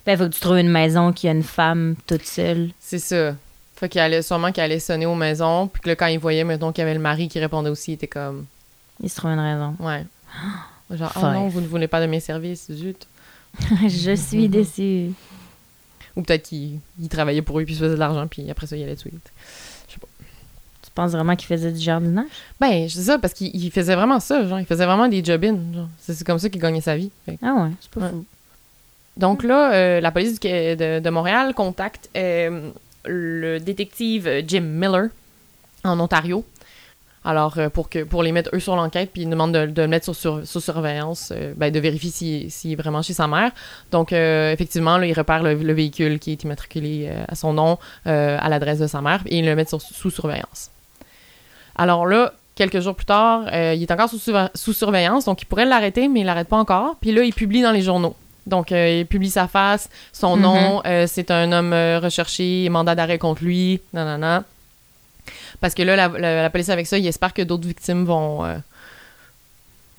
[0.05, 2.69] Ben, faut que tu trouves une maison qui a une femme toute seule.
[2.79, 3.35] C'est ça.
[3.75, 6.43] Fait qu'il allait sûrement qu'il allait sonner aux maisons, puis que là, quand il voyait,
[6.43, 8.45] mettons, qu'il y avait le mari qui répondait aussi, il était comme...
[9.03, 9.75] Il se trouve une raison.
[9.79, 10.05] Ouais.
[10.97, 13.07] Genre, oh non, vous ne voulez pas de mes services, zut.
[13.87, 15.11] Je suis déçue.
[16.15, 18.67] Ou peut-être qu'il il travaillait pour eux, puis il se faisait de l'argent, puis après
[18.67, 19.11] ça, il allait tuer.
[19.11, 19.31] Tu
[20.95, 22.25] penses vraiment qu'il faisait du jardinage?
[22.59, 25.23] Ben, je dis ça parce qu'il il faisait vraiment ça, genre, il faisait vraiment des
[25.23, 25.87] job-in, genre.
[25.99, 27.11] C'est comme ça qu'il gagnait sa vie.
[27.25, 28.09] Fait Ah ouais, c'est pas Ouais.
[28.09, 28.25] fou.
[29.17, 32.69] Donc là, euh, la police du de, de Montréal contacte euh,
[33.05, 35.07] le détective Jim Miller
[35.83, 36.43] en Ontario.
[37.27, 39.81] Alors, euh, pour, que, pour les mettre eux sur l'enquête, puis ils demandent de, de
[39.81, 43.25] le mettre sur, sur- sous surveillance, euh, ben, de vérifier s'il est vraiment chez sa
[43.27, 43.51] mère.
[43.91, 47.53] Donc, euh, effectivement, là, il repère le, le véhicule qui est immatriculé euh, à son
[47.53, 50.69] nom, euh, à l'adresse de sa mère, et il le met sur- sous surveillance.
[51.75, 55.41] Alors là, quelques jours plus tard, euh, il est encore sous, surve- sous surveillance, donc
[55.41, 56.95] il pourrait l'arrêter, mais il l'arrête pas encore.
[57.01, 58.15] Puis là, il publie dans les journaux.
[58.47, 60.41] Donc, euh, il publie sa face, son Mhm.
[60.43, 64.43] nom, euh, c'est un homme recherché, mandat d'arrêt contre lui, nanana.
[65.59, 68.43] Parce que là, la, la- la police, avec ça, il espère que d'autres victimes vont,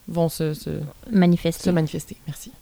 [0.08, 0.70] vont se, se,
[1.10, 1.64] Manifester.
[1.64, 2.16] se manifester.
[2.26, 2.52] Merci.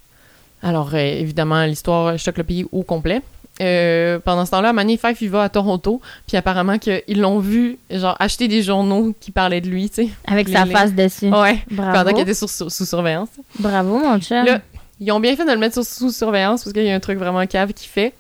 [0.63, 3.21] Alors, évidemment, l'histoire choque le pays au complet.
[3.61, 7.79] Euh, pendant ce temps-là, Manny Fife, il va à Toronto, puis apparemment qu'ils l'ont vu,
[7.91, 10.09] genre, acheter des journaux qui parlaient de lui, tu sais.
[10.27, 11.29] Avec sa les- face dessus.
[11.29, 11.93] Ouais, Bravo.
[11.93, 13.29] pendant qu'il était sous, sous, sous surveillance.
[13.61, 14.45] Bravo, mon chum.
[14.45, 14.61] Là,
[15.01, 17.01] Ils ont bien fait de le mettre sous, sous surveillance parce qu'il y a un
[17.01, 18.13] truc vraiment cave qu'il fait.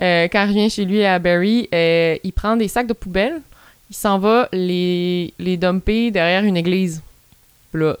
[0.00, 3.40] Euh, quand il revient chez lui à Barrie, euh, il prend des sacs de poubelle,
[3.90, 7.02] il s'en va les, les dumper derrière une église.
[7.72, 7.96] Puis là,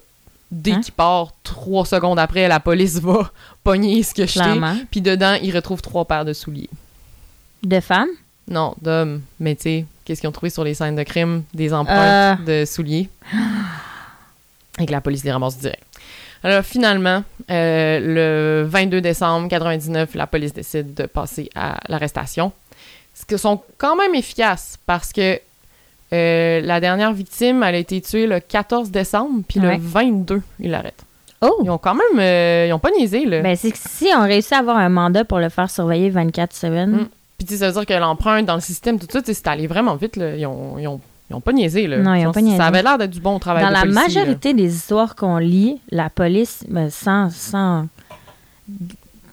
[0.50, 0.80] dès Hein?
[0.80, 3.30] qu'il part, trois secondes après, la police va
[3.64, 4.22] pogner ce que.
[4.30, 4.76] Clairement.
[4.90, 6.70] Puis dedans, il retrouve trois paires de souliers.
[7.62, 8.08] De femme?
[8.48, 9.20] Non, d'hommes.
[9.40, 11.42] Mais tu sais, qu'est-ce qu'ils ont trouvé sur les scènes de crime?
[11.52, 13.08] Des empreintes de souliers.
[14.78, 15.82] Et que la police les ramasse direct.
[16.44, 17.98] Alors finalement, euh,
[18.62, 22.52] le 22 décembre 99, la police décide de passer à l'arrestation.
[23.12, 25.40] Ce que sont quand même efficaces parce que
[26.12, 29.76] Euh, la dernière victime, elle a été tuée le 14 décembre, puis Ouais.
[29.76, 31.04] le 22, ils l'arrêtent.
[31.42, 31.60] Oh!
[31.62, 32.18] Ils ont quand même...
[32.18, 33.42] euh, ils ont pas niaisé, là.
[33.42, 36.86] Ben, c'est que si on réussit à avoir un mandat pour le faire surveiller 24-7,
[36.86, 37.06] Mm.
[37.36, 39.68] Puis tu sais, ça veut dire que l'empreinte dans le système, tout ça, c'est allé
[39.68, 40.34] vraiment vite, là.
[40.34, 41.98] Ils ont, ils ont, ils ont pas niaisé, là.
[41.98, 42.56] Non, ils ont pas niaisé.
[42.56, 44.08] Ça avait l'air d'être du bon travail dans de la policier, là.
[44.08, 47.86] majorité des histoires qu'on lit, la police, ben, sans, sans,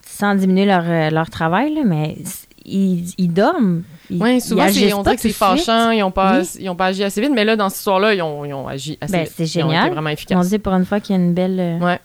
[0.06, 2.16] sans diminuer leur, euh, leur travail, là, mais
[2.64, 3.82] ils dorment.
[4.10, 6.48] Ils, Oui, ils souvent, agissent on dirait que c'est fâchant, ils ont, pas, Oui.
[6.60, 8.68] ils ont pas agi assez vite, mais là, dans cette histoire-là, ils ont, ils ont
[8.68, 9.32] agi assez Ben, vite.
[9.36, 9.90] c'est Ils ont été génial.
[9.92, 10.48] vraiment On efficaces.
[10.48, 11.58] dit pour une fois qu'il y a une belle.
[11.58, 11.98] euh, Ouais.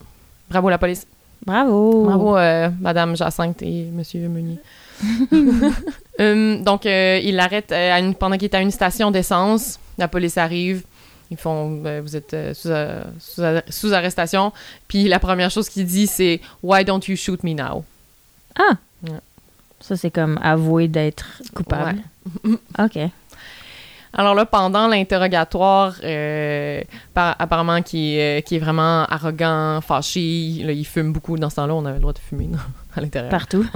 [0.49, 1.05] Bravo la police.
[1.45, 2.05] Bravo!
[2.05, 4.57] Bravo, euh, Madame Jacinthe et Monsieur Meunier.
[6.19, 9.79] Hum, donc, euh, il l'arrête euh, pendant qu'il est à une station d'essence.
[9.97, 10.83] La police arrive.
[11.31, 12.69] Ils font euh, Vous êtes sous,
[13.69, 14.51] sous arrestation.
[14.87, 17.83] Puis la première chose qu'il dit, c'est Why don't you shoot me now?
[18.59, 18.75] Ah!
[19.81, 21.99] Ça, c'est comme avouer d'être coupable.
[22.79, 22.97] OK.
[24.13, 26.81] Alors là, pendant l'interrogatoire, euh,
[27.13, 31.37] par- apparemment qui est, qui est vraiment arrogant, fâché, là, il fume beaucoup.
[31.37, 32.57] Dans ce temps-là, on avait le droit de fumer non,
[32.95, 33.31] à l'intérieur.
[33.31, 33.65] Partout.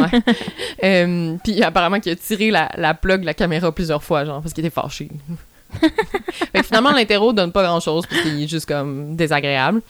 [0.83, 4.41] Euh, puis apparemment qu'il a tiré la, la plug de la caméra plusieurs fois, genre,
[4.41, 5.09] parce qu'il était fâché.
[5.79, 9.81] fait que finalement, l'interro donne pas grand-chose, parce qu'il est juste comme désagréable.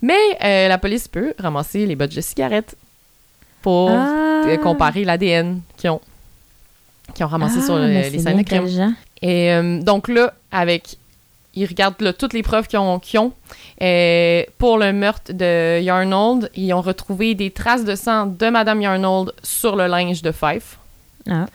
[0.00, 2.76] Mais euh, la police peut ramasser les bottes de cigarettes
[3.62, 4.42] pour Ah!
[4.46, 6.00] euh, comparer l'ADN qu'ils ont,
[7.14, 8.94] qu'ils ont ramassé Ah, sur le- mais les scènes de crime.
[9.22, 10.96] Et euh, donc là, avec.
[11.54, 13.00] Ils regardent là, toutes les preuves qu'ils ont.
[13.82, 18.80] Euh, pour le meurtre de Yarnold, ils ont retrouvé des traces de sang de Madame
[18.80, 20.78] Yarnold sur le linge de Fife.
[21.28, 21.46] Ah.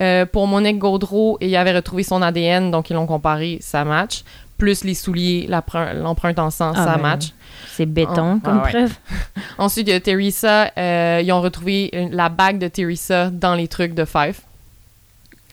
[0.00, 4.22] Euh, pour Monique Gaudreau, il avait retrouvé son ADN, donc ils l'ont comparé, ça match.
[4.58, 7.32] Plus les souliers, l'empreinte en sang, Ah, ça ben, match.
[7.76, 8.70] C'est béton comme ah ouais.
[8.70, 8.92] preuve.
[9.58, 13.54] Ensuite, il y a Teresa, euh, ils ont retrouvé une- la bague de Teresa dans
[13.54, 14.42] les trucs de Fife.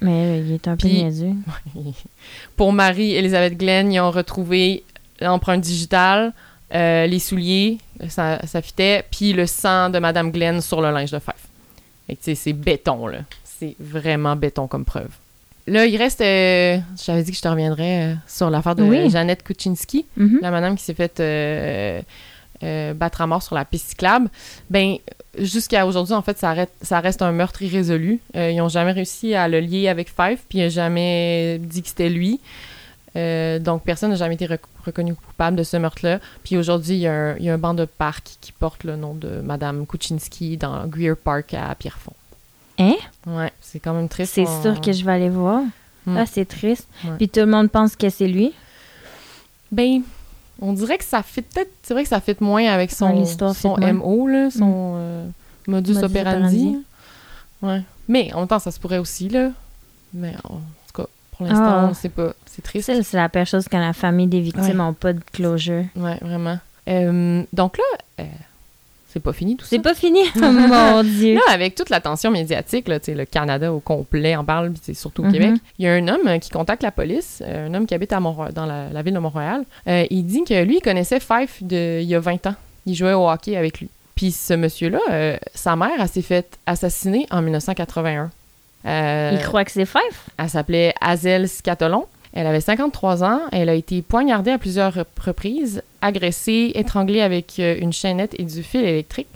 [0.02, 1.34] Mais euh, il est un peu niaiseux.
[2.58, 4.84] Pour Marie-Elisabeth Glenn, ils ont retrouvé
[5.22, 6.34] l'empreinte digitale,
[6.74, 7.78] euh, les souliers,
[8.10, 11.48] ça, ça fitait, puis le sang de Madame Glenn sur le linge de Fife.
[12.08, 13.20] Fait que, c'est béton, là.
[13.44, 15.10] C'est vraiment béton comme preuve.
[15.68, 16.22] Là, il reste...
[16.22, 19.10] euh, J'avais dit que je te reviendrais euh, sur l'affaire de Oui.
[19.10, 20.40] Jeannette Kuczynski, Mhm.
[20.42, 22.02] la madame qui s'est faite euh,
[22.94, 24.30] battre à mort sur la piste cyclable.
[24.70, 24.96] Ben,
[25.38, 28.20] jusqu'à aujourd'hui, en fait, ça, arrête- ça reste un meurtre irrésolu.
[28.36, 31.90] Ils n'ont jamais réussi à le lier avec Fife, puis il n'a jamais dit que
[31.90, 32.40] c'était lui.
[33.16, 36.20] Donc, personne n'a jamais été rec- reconnu coupable de ce meurtre-là.
[36.44, 38.84] Puis aujourd'hui, il y, a un- il y a un banc de parc qui porte
[38.84, 42.14] le nom de Madame Kuczynski dans Greer Park à Pierrefonds.
[42.78, 42.96] Hein?
[43.28, 44.34] Ouais, c'est quand même triste.
[44.34, 45.62] C'est on- sûr que je vais aller voir.
[46.06, 46.18] Hmm.
[46.18, 46.88] Ah, c'est triste.
[47.04, 47.12] Ouais.
[47.18, 48.54] Puis tout le monde pense que c'est lui.
[49.72, 50.02] Ben,
[50.62, 51.72] on dirait que ça fit peut-être.
[51.84, 53.78] C'est vrai que ça fit moins avec son, Ouais, son.
[53.80, 55.26] MO, là, son euh,
[55.68, 56.36] modus, Modus operandi.
[56.36, 56.78] operandi.
[57.62, 57.82] Ouais.
[58.08, 59.50] Mais en même temps, ça se pourrait aussi, là.
[60.14, 60.58] Mais en
[60.88, 61.88] tout cas, pour l'instant, Ah.
[61.90, 62.34] on sait pas.
[62.46, 62.92] C'est triste.
[63.04, 64.74] C'est la pire chose quand la famille des victimes Ouais.
[64.74, 65.86] n'ont pas de closure.
[65.96, 66.60] Ouais, vraiment.
[66.88, 67.84] Euh, donc là,
[68.24, 68.28] euh,
[69.16, 69.70] c'est pas fini tout ça?
[69.70, 70.20] C'est pas fini?
[70.36, 71.36] Oh mon Dieu.
[71.36, 75.26] Là, avec toute l'attention médiatique, là, le Canada au complet en parle, puis c'est surtout
[75.26, 75.32] au.
[75.32, 77.94] Québec, il y a un homme euh, qui contacte la police, euh, un homme qui
[77.94, 79.64] habite à Mont- dans la, la ville de Montréal.
[79.88, 82.56] Euh, il dit que lui, il connaissait Fife de, il y a 20 ans.
[82.86, 83.90] Il jouait au hockey avec lui.
[84.16, 88.30] Puis ce monsieur-là, euh, sa mère, elle s'est faite assassiner en 1981.
[88.86, 90.30] Euh, Il croit que c'est Fife?
[90.38, 92.06] elle s'appelait Hazel Scatolon.
[92.34, 93.40] Elle avait 53 ans.
[93.54, 98.44] Elle a été poignardée à plusieurs rep- reprises, agressée, étranglée avec euh, une chaînette et
[98.44, 99.28] du fil électrique.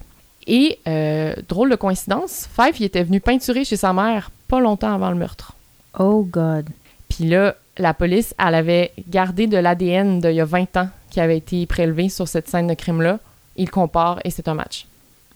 [0.48, 4.94] Et, euh, drôle de coïncidence, Fife il était venu peinturer chez sa mère pas longtemps
[4.94, 5.54] avant le meurtre.
[5.98, 6.68] Oh God.
[7.08, 11.20] Puis là, la police, elle avait gardé de l'ADN d'il y a 20 ans qui
[11.20, 13.20] avait été prélevé sur cette scène de crime-là.
[13.58, 14.86] Il compare et c'est un match.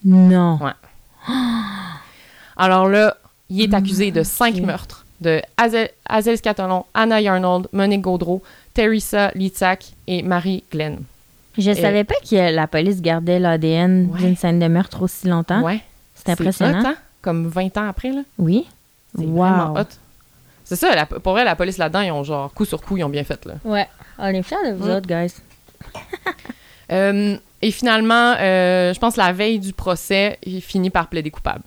[0.04, 0.60] Non.
[0.62, 1.34] Ouais.
[2.58, 3.18] Alors là,
[3.50, 8.42] il est accusé de cinq meurtres de Hazel, Hazel Scatolon, Anna Yarnold, Monique Gaudreau,
[8.74, 11.00] Teresa Litzak et Marie Glenn.
[11.58, 14.20] Je Et- savais pas que la police gardait l'ADN Ouais.
[14.20, 15.62] d'une scène de meurtre aussi longtemps.
[15.62, 15.82] Ouais.
[16.16, 16.82] C'est impressionnant.
[16.82, 16.96] hot, hein?
[17.22, 18.22] Comme 20 ans après, là.
[18.38, 18.66] Oui.
[19.18, 19.76] C'est Wow.
[20.66, 23.04] C'est ça, la- pour vrai, la police là-dedans, ils ont genre coup sur coup, ils
[23.04, 23.54] ont bien fait, là.
[23.66, 23.88] Ouais.
[24.18, 25.34] On est fiers de vous autres, guys.
[26.92, 31.62] Euh, et finalement, euh, je pense la veille du procès, il finit par plaider coupable.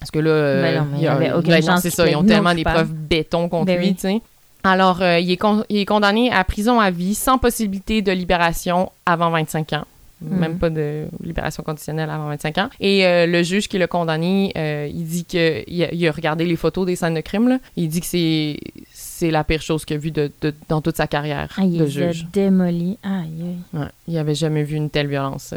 [0.00, 1.60] Parce que là, euh, Ben non, mais il y a- il y avait aucune ben
[1.60, 3.94] non, chance c'est ça, ils ont tellement des preuves béton contre Ben lui, oui.
[3.94, 4.20] tu sais.
[4.64, 8.12] Alors, euh, il, est con- il est condamné à prison à vie sans possibilité de
[8.12, 9.84] libération avant 25 ans.
[10.22, 10.38] Mhm.
[10.38, 12.68] Même pas de libération conditionnelle avant 25 ans.
[12.78, 16.12] Et euh, le juge qui l'a condamné, euh, il dit que il a, il a
[16.12, 17.48] regardé les photos des scènes de crime.
[17.48, 17.58] Là.
[17.76, 18.58] Il dit que c'est
[18.92, 21.78] c'est la pire chose qu'il a vue de, de- dans toute sa carrière Ah, il
[21.78, 22.26] de juge.
[22.32, 22.98] démolis.
[23.02, 23.80] Aïe, aïe.
[23.80, 25.54] Ouais, il avait jamais vu une telle violence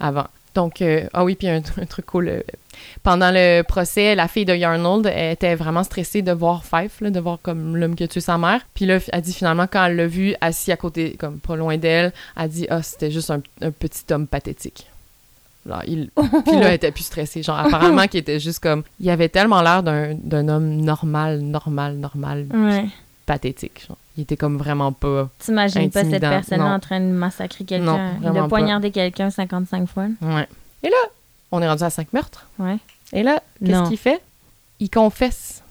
[0.00, 0.26] avant.
[0.56, 2.28] Donc, euh, ah oui, puis un, un truc cool.
[2.28, 2.40] euh,
[3.02, 7.10] pendant le procès, la fille de Yarnold elle était vraiment stressée de voir Fife, là,
[7.10, 8.62] de voir comme l'homme qui a tué sa mère.
[8.74, 11.76] Puis là, elle dit finalement, quand elle l'a vu assis à côté, comme pas loin
[11.78, 14.86] d'elle, elle dit Ah, c'était juste un, un petit homme pathétique.
[15.66, 16.10] Genre, il...
[16.46, 17.42] Puis là, elle était plus stressée.
[17.42, 18.82] Genre, apparemment, qu'il était juste comme.
[19.00, 22.86] Il avait tellement l'air d'un d'un homme normal, normal, normal, Ouais.
[23.26, 23.84] pathétique.
[23.88, 23.96] Genre.
[24.16, 25.28] Il était comme vraiment pas.
[25.38, 26.66] T'imagines pas cette Intimidant, personne non.
[26.66, 30.06] en train de massacrer quelqu'un, de poignarder quelqu'un 55 fois.
[30.22, 30.48] Ouais.
[30.82, 30.96] Et là,
[31.52, 32.46] on est rendu à cinq meurtres.
[32.58, 32.76] Ouais.
[33.12, 34.20] Et là, qu'est-ce qu'il fait?
[34.80, 35.62] Il confesse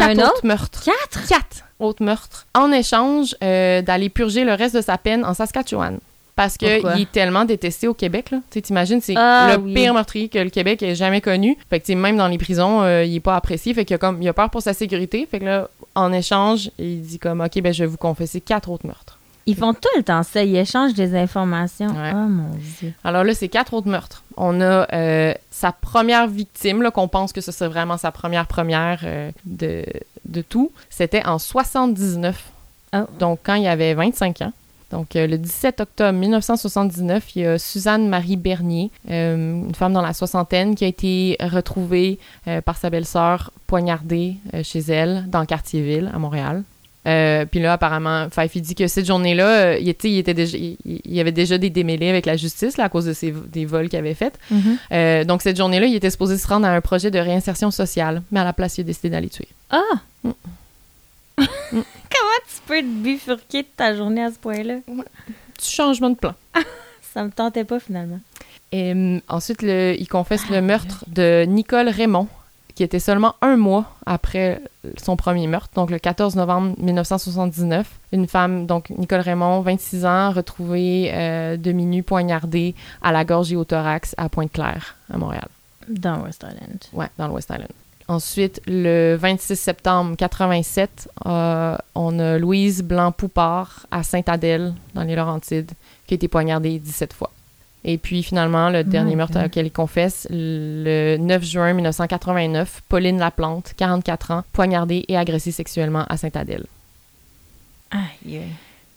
[0.00, 0.32] Un quatre autre?
[0.36, 0.84] autres meurtres.
[0.84, 1.26] Quatre?
[1.28, 2.46] Quatre autres meurtres.
[2.54, 5.98] En échange euh, d'aller purger le reste de sa peine en Saskatchewan.
[6.34, 8.38] Parce qu'il est tellement détesté au Québec, là.
[8.50, 9.74] Tu sais, t'imagines, c'est Ah, le oui.
[9.74, 11.58] pire meurtrier que le Québec ait jamais connu.
[11.68, 13.74] Fait que, même dans les prisons, euh, il est pas apprécié.
[13.74, 15.28] Fait qu'il a comme, il a peur pour sa sécurité.
[15.30, 18.70] Fait que là, en échange, il dit comme, OK, ben, je vais vous confesser quatre
[18.70, 19.18] autres meurtres.
[19.46, 20.44] Ils font tout le temps ça.
[20.44, 21.88] Ils échangent des informations.
[21.88, 22.12] Ouais.
[22.14, 22.92] Oh mon Dieu.
[23.02, 24.22] Alors là, c'est quatre autres meurtres.
[24.36, 29.00] On a euh, sa première victime, qu'on pense que ce serait vraiment sa première première
[29.02, 29.84] euh, de,
[30.26, 30.70] de tout.
[30.90, 32.50] C'était en 79.
[32.94, 32.98] Oh.
[33.18, 34.52] Donc, quand il avait 25 ans.
[34.92, 39.94] Donc, euh, le 17 octobre 1979, il y a Suzanne Marie Bernier, euh, une femme
[39.94, 45.40] dans la soixantaine, qui a été retrouvée euh, par sa belle-sœur poignardée chez elle, dans
[45.40, 46.62] le quartier-ville, à Montréal.
[47.04, 51.32] Puis là, apparemment, Fife, dit que cette journée-là, il, était- il était déjà, il, avait
[51.32, 54.14] déjà des démêlés avec la justice là, à cause de ces, des vols qu'il avait
[54.14, 54.38] faits.
[54.50, 55.24] Mhm.
[55.24, 58.40] Donc, cette journée-là, il était supposé se rendre à un projet de réinsertion sociale, mais
[58.40, 59.48] à la place, il a décidé d'aller tuer.
[59.70, 59.80] Ah!
[60.22, 60.30] Mm.
[61.72, 64.76] Comment tu peux te bifurquer de ta journée à ce point-là?
[65.56, 66.34] Petit changement de plan.
[67.14, 68.20] Ça me tentait pas finalement.
[68.72, 72.26] Et hum, ensuite, le- il confesse le meurtre de Nicole Raymond,
[72.74, 74.62] qui était seulement un mois après
[74.96, 77.86] son premier meurtre, donc le 14 novembre 1979.
[78.12, 83.56] Une femme, donc Nicole Raymond, 26 ans, retrouvée euh, demi-nue, poignardée à la gorge et
[83.56, 85.48] au thorax à Pointe-Claire, à Montréal.
[85.88, 86.78] Dans West Island.
[86.94, 87.68] Ouais, dans le West Island.
[88.08, 95.70] Ensuite, le 26 septembre 87, euh, on a Louise Blanc-Poupard à Sainte-Adèle, dans les Laurentides,
[96.06, 97.30] qui a été poignardée 17 fois.
[97.84, 103.72] Et puis, finalement, le dernier meurtre auquel il confesse, le 9 juin 1989, Pauline Laplante,
[103.76, 106.66] 44 ans, poignardée et agressée sexuellement à Sainte-Adèle.
[107.90, 108.42] Aïe.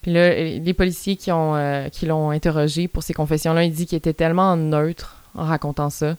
[0.03, 3.73] Puis là, euh, les policiers qui ont euh, qui l'ont interrogé pour ces confessions-là, il
[3.73, 6.15] dit qu'il était tellement neutre en racontant ça.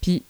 [0.00, 0.22] Puis,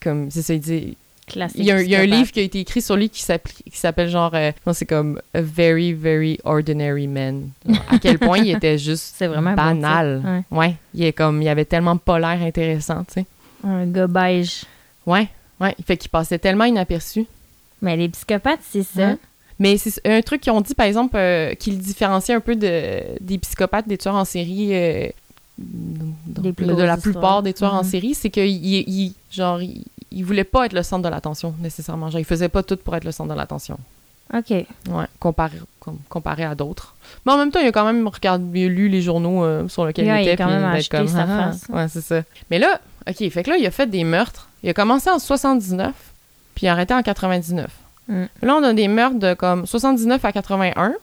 [0.00, 0.96] comme, c'est ça, il dit,
[1.26, 1.58] Classique.
[1.60, 2.18] il y, a, un- il y a un psychopathe.
[2.20, 5.92] livre qui a été écrit sur lui qui s'appelle genre euh, c'est comme A Very
[5.92, 7.48] Very Ordinary Man.
[7.90, 10.44] À quel point il était juste C'est vraiment bon banal.
[10.52, 10.76] ouais.
[10.94, 13.26] il est comme il avait tellement pas l'air intéressant, tu sais.
[13.64, 14.64] Un gars beige.
[15.04, 15.28] Ouais,
[15.60, 17.26] ouais, il fait qu'il passait tellement inaperçu.
[17.82, 19.08] Mais les psychopathes, c'est ça.
[19.08, 19.16] Ouais.
[19.58, 22.54] Mais c'est un truc qu'ils ont dit, par exemple, euh, qui le différencie un peu
[22.56, 25.08] de, des psychopathes, des tueurs en série, euh,
[25.58, 27.42] de la plupart histoires.
[27.42, 27.90] des tueurs en Mhm.
[27.90, 32.10] série, c'est qu'il il, genre, il, il voulait pas être le centre de l'attention, nécessairement.
[32.10, 33.78] Genre, il faisait pas tout pour être le centre de l'attention.
[34.34, 34.50] OK.
[34.50, 34.66] Ouais,
[35.20, 36.94] comparé, com- comparé à d'autres.
[37.24, 40.06] Mais en même temps, il a quand même regardé, lu les journaux euh, sur lesquels
[40.06, 40.36] il il a était.
[40.36, 41.66] quand même acheté sa Ah, face.
[41.68, 42.22] Ouais, c'est ça.
[42.50, 44.48] Mais là, OK, fait que là, il a fait des meurtres.
[44.64, 45.92] Il a commencé en 79,
[46.56, 47.68] puis il a arrêté en 99.
[48.08, 48.24] Mm.
[48.42, 50.94] Là, on a des meurtres de comme 79 à 81,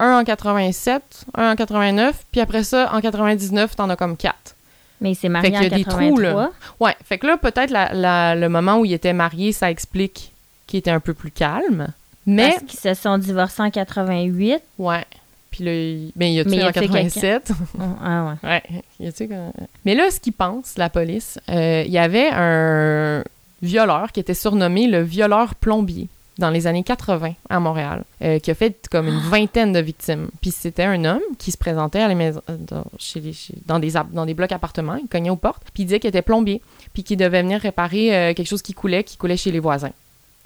[0.00, 4.56] un en 87, un en 89, puis après ça, en 99, t'en as comme quatre.
[5.02, 6.30] Mais il s'est marié Fait qu'il y a en des trous, là.
[6.30, 6.52] 83.
[6.80, 10.32] Ouais, fait que là, peut-être la- la- le moment où il était marié, ça explique
[10.66, 11.88] qu'il était un peu plus calme.
[12.24, 14.60] Mais, Parce qu'ils se sont divorcés en 88.
[14.78, 15.04] ouais.
[15.50, 17.52] Puis là, il, ben, il a tué il a en tué 87.
[17.78, 18.48] Oh, ah ouais.
[18.48, 18.62] Ouais,
[19.00, 19.52] il a tué quand-
[19.84, 23.22] Mais là, ce qu'ils pensent, la police, euh, il y avait un
[23.60, 26.08] violeur qui était surnommé le violeur plombier
[26.38, 30.28] dans les années 80 à Montréal, euh, qui a fait comme une vingtaine de victimes.
[30.40, 33.54] Puis c'était un homme qui se présentait à la maison, euh, dans, chez les- chez-
[33.66, 36.22] dans, des, dans des blocs appartements, il cognait aux portes, puis il disait qu'il était
[36.22, 36.62] plombier,
[36.94, 39.92] puis qu'il devait venir réparer euh, quelque chose qui coulait, qui coulait chez les voisins.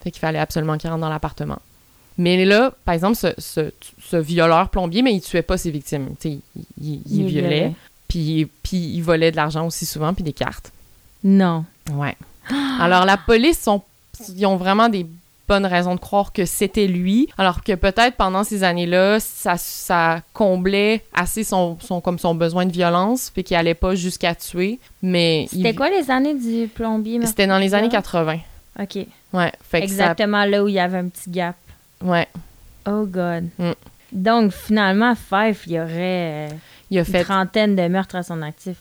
[0.03, 1.59] Fait qu'il fallait absolument qu'il rentre dans l'appartement.
[2.19, 3.73] Mais là, par exemple, ce, ce,
[4.03, 6.15] ce violeur plombier, mais il tuait pas ses victimes.
[6.25, 6.43] Il, il-
[6.81, 7.73] il Il violait, violait.
[8.09, 10.73] puis, puis il volait de l'argent aussi souvent, puis des cartes.
[11.23, 11.65] Non.
[11.93, 12.17] Ouais.
[12.81, 13.83] Alors, la police, sont,
[14.35, 15.07] ils ont vraiment des
[15.49, 20.23] bonnes raisons de croire que c'était lui, alors que peut-être pendant ces années-là, ça, ça
[20.33, 24.79] comblait assez son, son, comme son besoin de violence, puis qu'il allait pas jusqu'à tuer,
[25.03, 25.47] mais...
[25.51, 27.25] C'était il- quoi les années du plombier?
[27.27, 28.39] C'était dans les années 80.
[28.81, 28.99] OK.
[29.33, 29.53] Ouais.
[29.63, 31.57] Fait que Exactement là où il y avait un petit gap.
[32.01, 32.07] ça...
[32.07, 32.29] Ouais.
[32.89, 33.49] Oh God.
[33.59, 33.73] Mm.
[34.13, 36.49] Donc, finalement, Fife, il y aurait
[36.91, 37.25] Il a une fait...
[37.25, 38.77] trentaine de meurtres à son actif.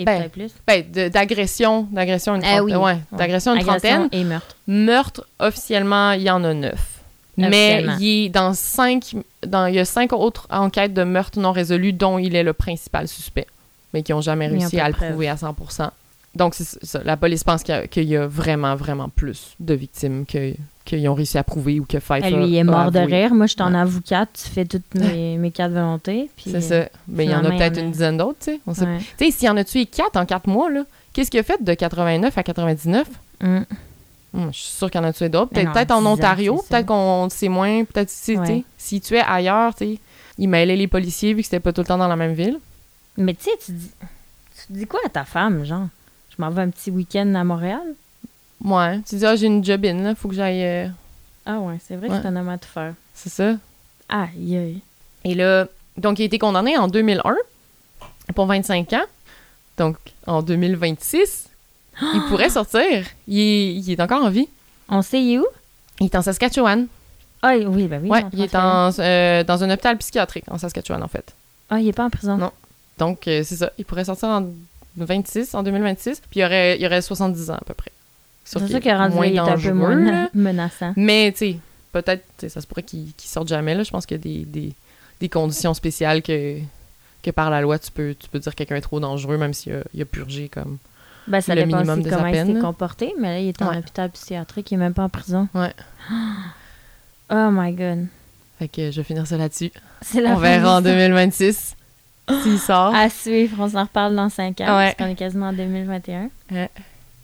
[0.00, 0.52] Et Ben, plus.
[0.66, 2.76] Ben, d'agression, d'agression une Eh trentaine.
[2.76, 2.82] oui.
[2.84, 4.08] Ouais, d'agression une trentaine.
[4.12, 4.56] et meurtre.
[4.66, 6.94] Meurtre, officiellement, il y en a neuf.
[7.36, 9.14] Mais il est dans cinq,
[9.46, 12.52] dans, il y a cinq autres enquêtes de meurtre non résolues dont il est le
[12.52, 13.46] principal suspect,
[13.94, 15.90] mais qui n'ont jamais réussi à le prouver à 100%.
[16.34, 17.00] Donc, ça.
[17.04, 20.54] La police pense qu'il y, a- qu'il y a vraiment, vraiment plus de victimes que-
[20.88, 23.34] qu'ils ont réussi à prouver ou que a- lui, il est mort de rire.
[23.34, 23.78] Moi, je suis en Ouais.
[23.80, 24.28] avocate.
[24.32, 26.30] Tu fais toutes mes, mes quatre volontés.
[26.44, 26.88] C'est ça.
[27.06, 28.60] Mais il y en a peut-être une dizaine d'autres, tu sais.
[28.66, 28.98] On sait ouais.
[29.18, 31.42] Tu sais, s'il y en a tué 4 en 4 mois, là, qu'est-ce qu'il a
[31.42, 33.06] fait de 89 à 99?
[33.40, 33.58] Mm.
[34.34, 35.52] Hum, je suis sûre qu'il y en a tué d'autres.
[35.52, 39.22] Peut-être en 10 ans, Ontario, peut-être qu'on sait moins, peut-être si, tu sais, s'il tuait
[39.26, 39.98] ailleurs, tu sais,
[40.38, 42.58] il mêlait les policiers vu que c'était pas tout le temps dans la même ville.
[43.16, 43.90] Mais tu sais, tu dis,
[44.66, 45.86] tu dis quoi à ta femme, genre?
[46.30, 47.82] Je m'en vais un petit week-end à Montréal?
[48.64, 50.64] Ouais, tu dis, ah, j'ai une job in, là, faut que j'aille.
[50.64, 50.88] euh,
[51.46, 52.16] Ah ouais, c'est vrai Ouais.
[52.16, 52.94] que c'est un homme à tout faire.
[53.14, 53.54] C'est ça.
[54.08, 54.80] Aïe, aïe.
[55.24, 57.36] Et là, donc, il a été condamné en 2001
[58.34, 59.04] pour 25 ans.
[59.76, 59.96] Donc,
[60.26, 61.48] en 2026,
[62.14, 63.04] il pourrait sortir.
[63.28, 64.48] Il est, il est encore en vie.
[64.88, 65.46] On sait il est où?
[66.00, 66.86] Il est en Saskatchewan.
[67.42, 68.08] Ah oui, ben oui.
[68.08, 71.34] ouais, il est en, euh, dans un hôpital psychiatrique en Saskatchewan, en fait.
[71.70, 72.36] Ah, il est pas en prison.
[72.36, 72.50] Non.
[72.98, 73.70] Donc, euh, c'est ça.
[73.78, 74.46] Il pourrait sortir en
[74.96, 76.20] 26, en 2026.
[76.30, 77.92] Puis, il aurait, il aurait 70 ans, à peu près.
[78.50, 80.92] C'est sûr qu'il est rendu moins il est un peu dangereux, moins menaçant.
[80.96, 81.56] Mais, tu sais,
[81.92, 83.82] peut-être, ça se pourrait qu'il qu'il sorte jamais, là.
[83.82, 84.72] Je pense qu'il y a des, des,
[85.20, 86.58] des conditions spéciales que,
[87.22, 89.52] que par la loi, tu peux, tu peux dire que quelqu'un est trop dangereux, même
[89.54, 90.78] s'il a, il a purgé comme...
[91.26, 92.60] Ben, ça Le minimum de sa comment il peine, s'est là.
[92.62, 93.76] comporté, mais là, il est en Ouais.
[93.78, 95.46] hôpital psychiatrique, il est même pas en prison.
[95.54, 95.74] Ouais.
[97.30, 98.06] Oh my god.
[98.58, 99.70] Fait que je vais finir ça là-dessus.
[100.00, 101.08] C'est la On verra en de l'histoire.
[101.08, 101.76] 2026
[102.42, 102.94] s'il sort.
[102.94, 104.84] À suivre, on s'en reparle dans 5 ans, Ouais.
[104.86, 106.30] parce qu'on est quasiment en 2021.
[106.50, 106.70] Ouais.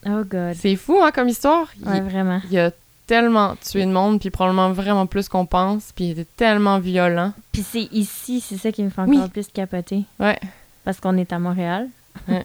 [0.07, 0.55] Oh god.
[0.57, 1.69] C'est fou, hein, comme histoire.
[1.81, 2.41] Il- Ouais, vraiment.
[2.51, 2.71] Il a
[3.07, 7.33] tellement tué de monde, puis probablement vraiment plus qu'on pense, puis il était tellement violent.
[7.53, 9.29] Puis c'est ici, c'est ça qui me fait encore Oui.
[9.29, 10.05] plus capoter.
[10.19, 10.39] Ouais.
[10.85, 11.89] Parce qu'on est à Montréal.
[12.29, 12.45] Ouais.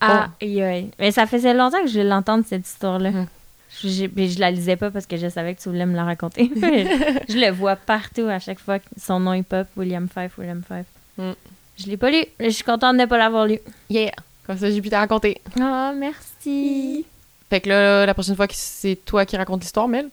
[0.00, 0.90] Ah, aïe, aïe.
[0.98, 3.10] Mais ça faisait longtemps que je voulais l'entendre, cette histoire-là.
[3.10, 3.26] Mhm.
[3.82, 6.04] Je, mais je la lisais pas parce que je savais que tu voulais me la
[6.04, 6.50] raconter.
[7.28, 10.62] je le vois partout à chaque fois que son nom est pop, William Fife, William
[10.66, 10.86] Fife.
[11.18, 11.32] Mm.
[11.78, 12.24] Je l'ai pas lu.
[12.40, 13.58] Je suis contente de ne pas l'avoir lu.
[13.90, 14.12] Yeah!
[14.46, 15.40] Comme ça, j'ai pu te raconter.
[15.60, 17.04] Oh, merci.
[17.50, 20.08] Fait que là, la prochaine fois que c'est toi qui racontes l'histoire, Mel.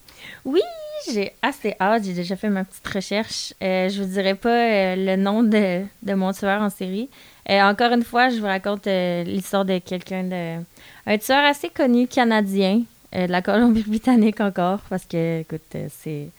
[1.12, 2.04] J'ai assez hâte.
[2.06, 3.54] J'ai déjà fait ma petite recherche.
[3.62, 7.10] Euh, je vous dirai pas euh, le nom de, de mon tueur en série.
[7.50, 10.64] Euh, encore une fois, je vous raconte euh, l'histoire de quelqu'un de.
[11.06, 15.62] Un tueur assez connu canadien, de la Colombie-Britannique encore, parce que, écoute,
[16.02, 16.30] c'est.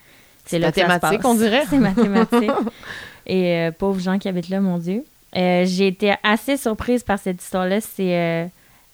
[0.46, 1.30] C'est là que ça se mathématique, passe.
[1.30, 1.64] on dirait.
[1.70, 2.50] C'est mathématique.
[3.26, 5.04] Et pauvres gens qui habitent là, mon Dieu.
[5.36, 7.80] Euh, J'ai été assez surprise par cette histoire-là.
[7.80, 8.46] C'est euh,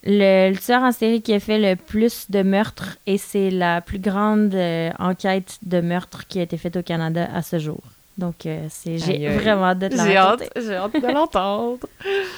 [0.04, 3.80] le, le tueur en série qui a fait le plus de meurtres et c'est la
[3.80, 7.80] plus grande euh, enquête de meurtres qui a été faite au Canada à ce jour.
[8.18, 11.86] Donc, c'est j'ai Aïe, vraiment hâte de te J'ai hâte, j'ai hâte de l'entendre.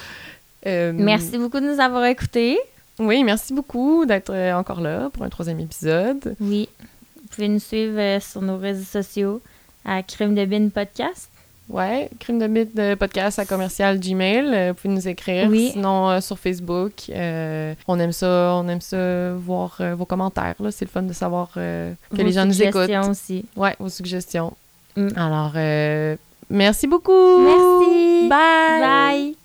[0.64, 2.56] Merci beaucoup de nous avoir écoutés.
[3.00, 6.36] Oui, merci beaucoup d'être encore là pour un troisième épisode.
[6.40, 6.68] Oui.
[7.16, 9.40] Vous pouvez nous suivre sur nos réseaux sociaux
[9.84, 11.31] à Crime de Bin Podcast.
[11.68, 14.44] Ouais, crime de mythe de podcast à commercial Gmail.
[14.52, 15.48] euh, vous pouvez nous écrire.
[15.48, 15.70] Oui.
[15.72, 16.92] Sinon, euh, sur Facebook.
[17.10, 20.56] euh, on aime ça, on aime ça voir euh, vos commentaires.
[20.60, 20.70] là.
[20.70, 22.82] C'est le fun de savoir euh, que Vos les gens nous écoutent.
[22.82, 23.44] suggestions aussi.
[23.56, 24.52] Ouais, vos suggestions.
[24.96, 25.08] Mm.
[25.16, 26.16] Alors, euh,
[26.50, 27.38] merci beaucoup.
[27.38, 28.28] Merci.
[28.28, 28.80] Bye.
[28.80, 29.41] Bye.